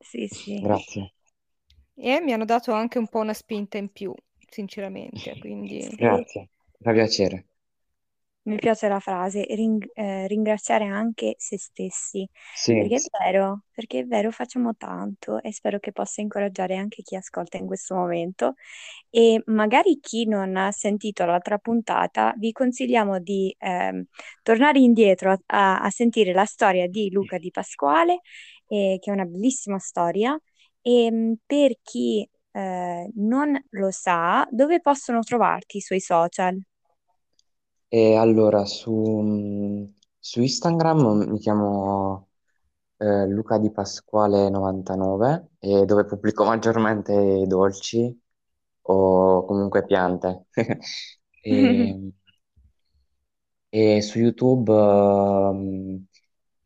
Sì, 0.00 0.26
sì. 0.26 0.60
Grazie. 0.62 1.12
E 1.94 2.20
mi 2.20 2.32
hanno 2.32 2.44
dato 2.44 2.72
anche 2.72 2.98
un 2.98 3.08
po' 3.08 3.20
una 3.20 3.32
spinta 3.32 3.78
in 3.78 3.90
più, 3.90 4.12
sinceramente, 4.48 5.38
quindi. 5.38 5.88
Grazie, 5.98 6.48
fa 6.80 6.92
piacere. 6.92 7.46
Mi 8.44 8.56
piace 8.56 8.88
la 8.88 8.98
frase, 8.98 9.44
ring- 9.50 9.88
eh, 9.94 10.26
ringraziare 10.26 10.84
anche 10.86 11.34
se 11.38 11.58
stessi, 11.58 12.28
Sì, 12.52 12.72
perché 12.74 12.96
è 12.96 13.00
vero, 13.22 13.62
perché 13.72 14.00
è 14.00 14.04
vero, 14.04 14.32
facciamo 14.32 14.74
tanto 14.76 15.40
e 15.40 15.52
spero 15.52 15.78
che 15.78 15.92
possa 15.92 16.22
incoraggiare 16.22 16.76
anche 16.76 17.02
chi 17.02 17.14
ascolta 17.14 17.56
in 17.58 17.66
questo 17.66 17.94
momento. 17.94 18.54
E 19.10 19.40
magari 19.46 20.00
chi 20.00 20.26
non 20.26 20.56
ha 20.56 20.72
sentito 20.72 21.24
l'altra 21.24 21.58
puntata, 21.58 22.34
vi 22.36 22.50
consigliamo 22.50 23.20
di 23.20 23.54
ehm, 23.58 24.04
tornare 24.42 24.80
indietro 24.80 25.38
a, 25.46 25.80
a 25.80 25.90
sentire 25.90 26.32
la 26.32 26.44
storia 26.44 26.88
di 26.88 27.10
Luca 27.12 27.38
Di 27.38 27.50
Pasquale, 27.52 28.22
eh, 28.66 28.98
che 29.00 29.10
è 29.10 29.12
una 29.14 29.24
bellissima 29.24 29.78
storia. 29.78 30.36
E 30.80 31.10
mh, 31.12 31.34
per 31.46 31.76
chi 31.82 32.28
eh, 32.52 33.08
non 33.14 33.56
lo 33.70 33.90
sa, 33.92 34.44
dove 34.50 34.80
possono 34.80 35.20
trovarti 35.20 35.80
sui 35.80 36.00
social? 36.00 36.58
E 37.94 38.16
allora 38.16 38.64
su, 38.64 39.92
su 40.18 40.40
Instagram 40.40 41.28
mi 41.30 41.38
chiamo 41.38 42.28
eh, 42.98 43.26
Luca 43.28 43.58
Di 43.58 43.70
Pasquale 43.70 44.48
99 44.50 45.50
e 45.58 45.84
dove 45.84 46.04
pubblico 46.06 46.44
maggiormente 46.46 47.44
dolci 47.46 48.18
o 48.82 49.44
comunque 49.44 49.84
piante. 49.84 50.46
E, 51.44 52.12
e 53.68 54.00
su 54.02 54.18
YouTube 54.18 54.70
ehm, 54.72 56.06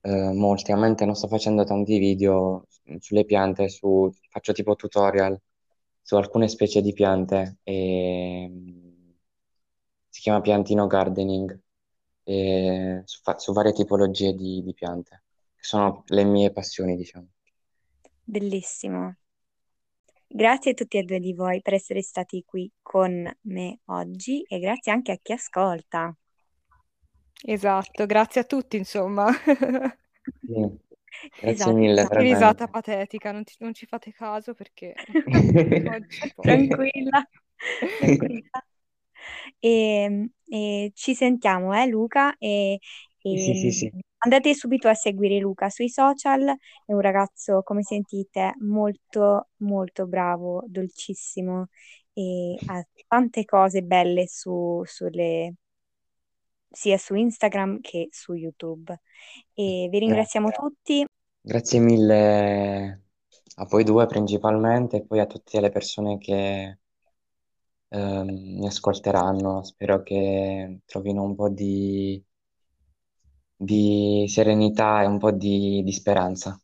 eh, 0.03 0.33
mo 0.33 0.49
ultimamente 0.49 1.05
non 1.05 1.15
sto 1.15 1.29
facendo 1.29 1.65
tanti 1.65 1.99
video 1.99 2.67
sulle 2.99 3.25
piante, 3.25 3.69
su- 3.69 4.11
faccio 4.31 4.53
tipo 4.53 4.75
tutorial 4.77 5.39
su 6.03 6.17
alcune 6.17 6.49
specie 6.49 6.81
di 6.83 6.93
piante 6.93 7.59
e 7.65 8.51
si 10.17 10.23
chiama 10.23 10.41
Piantino 10.41 10.87
Gardening 10.87 11.61
e 12.25 13.03
su, 13.05 13.21
su 13.37 13.53
varie 13.53 13.73
tipologie 13.73 14.33
di, 14.35 14.63
di 14.63 14.73
piante, 14.75 15.25
che 15.55 15.63
sono 15.65 16.05
le 16.07 16.25
mie 16.25 16.53
passioni, 16.53 16.97
diciamo. 16.97 17.29
Bellissimo. 18.27 19.17
Grazie 20.29 20.71
a 20.71 20.75
tutti 20.75 20.99
e 20.99 21.03
due 21.03 21.19
di 21.19 21.35
voi 21.35 21.61
per 21.63 21.75
essere 21.75 22.01
stati 22.01 22.45
qui 22.47 22.71
con 22.81 23.29
me 23.41 23.81
oggi 23.87 24.43
e 24.43 24.61
grazie 24.61 24.93
anche 24.93 25.11
a 25.11 25.19
chi 25.21 25.33
ascolta. 25.33 26.17
esatto, 27.47 28.05
grazie 28.07 28.43
a 28.43 28.45
tutti, 28.45 28.77
insomma. 28.77 29.27
Sì, 30.47 30.79
grazie 31.41 31.73
Esatto, 31.73 31.73
mille. 31.73 32.09
Che 32.11 32.23
risata 32.23 32.67
patetica, 32.69 33.33
non, 33.33 33.45
ci- 33.45 33.57
non 33.61 33.73
ci 33.75 33.87
fate 33.87 34.13
caso 34.13 34.55
perché. 34.55 34.95
Tranquilla, 36.41 37.23
tranquilla. 37.99 38.67
E, 39.59 40.31
e 40.49 40.91
ci 40.95 41.15
sentiamo, 41.15 41.75
eh, 41.81 41.87
Luca? 41.87 42.37
E, 42.39 42.79
Sì, 43.29 43.39
sì, 43.39 43.55
sì, 43.55 43.71
e 43.71 43.91
sì. 43.91 43.93
andate 44.19 44.55
subito 44.55 44.89
a 44.89 44.95
seguire 44.95 45.39
Luca 45.39 45.69
sui 45.71 45.89
social. 45.89 46.49
È 46.85 46.93
un 46.93 47.01
ragazzo, 47.01 47.63
come 47.63 47.83
sentite, 47.83 48.55
molto, 48.61 49.49
molto 49.59 50.07
bravo, 50.07 50.65
dolcissimo 50.67 51.69
e 52.13 52.57
ha 52.67 52.83
tante 53.09 53.45
cose 53.45 53.83
belle 53.83 54.27
su, 54.29 54.83
sulle, 54.85 55.55
sia 56.71 56.99
su 56.99 57.15
Instagram 57.15 57.81
che 57.81 58.09
su 58.11 58.35
YouTube. 58.35 59.01
E 59.55 59.89
vi 59.91 59.99
Grazie. 59.99 59.99
ringraziamo 59.99 60.51
tutti. 60.51 61.05
Grazie 61.41 61.81
mille 61.81 63.03
a 63.57 63.65
voi 63.67 63.85
due 63.85 64.07
principalmente 64.07 64.99
e 64.99 65.05
poi 65.07 65.21
a 65.21 65.27
tutte 65.27 65.61
le 65.61 65.71
persone 65.71 66.19
che 66.19 66.79
ehm, 67.89 68.59
mi 68.59 68.67
ascolteranno. 68.67 69.63
Spero 69.65 70.03
che 70.03 70.81
trovino 70.87 71.23
un 71.23 71.35
po' 71.35 71.49
di, 71.49 72.23
di 73.57 74.25
serenità 74.29 75.03
e 75.03 75.07
un 75.07 75.19
po' 75.19 75.33
di, 75.33 75.83
di 75.83 75.93
speranza. 75.93 76.59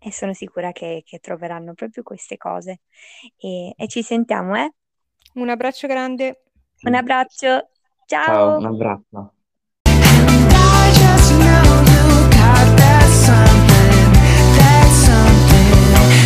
E 0.00 0.12
sono 0.12 0.32
sicura 0.32 0.70
che, 0.72 1.02
che 1.04 1.18
troveranno 1.18 1.74
proprio 1.74 2.02
queste 2.02 2.36
cose. 2.36 2.80
E, 3.36 3.74
e 3.76 3.88
ci 3.88 4.02
sentiamo, 4.02 4.56
eh? 4.56 4.72
Un 5.34 5.48
abbraccio 5.48 5.86
grande. 5.88 6.42
Un 6.82 6.94
abbraccio, 6.94 7.68
Ciao, 8.06 8.24
ciao! 8.24 8.58
un 8.58 8.66
abbraccio. 8.66 9.32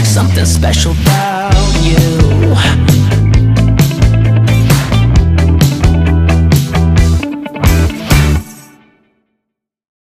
Something 0.05 0.45
special. 0.45 0.93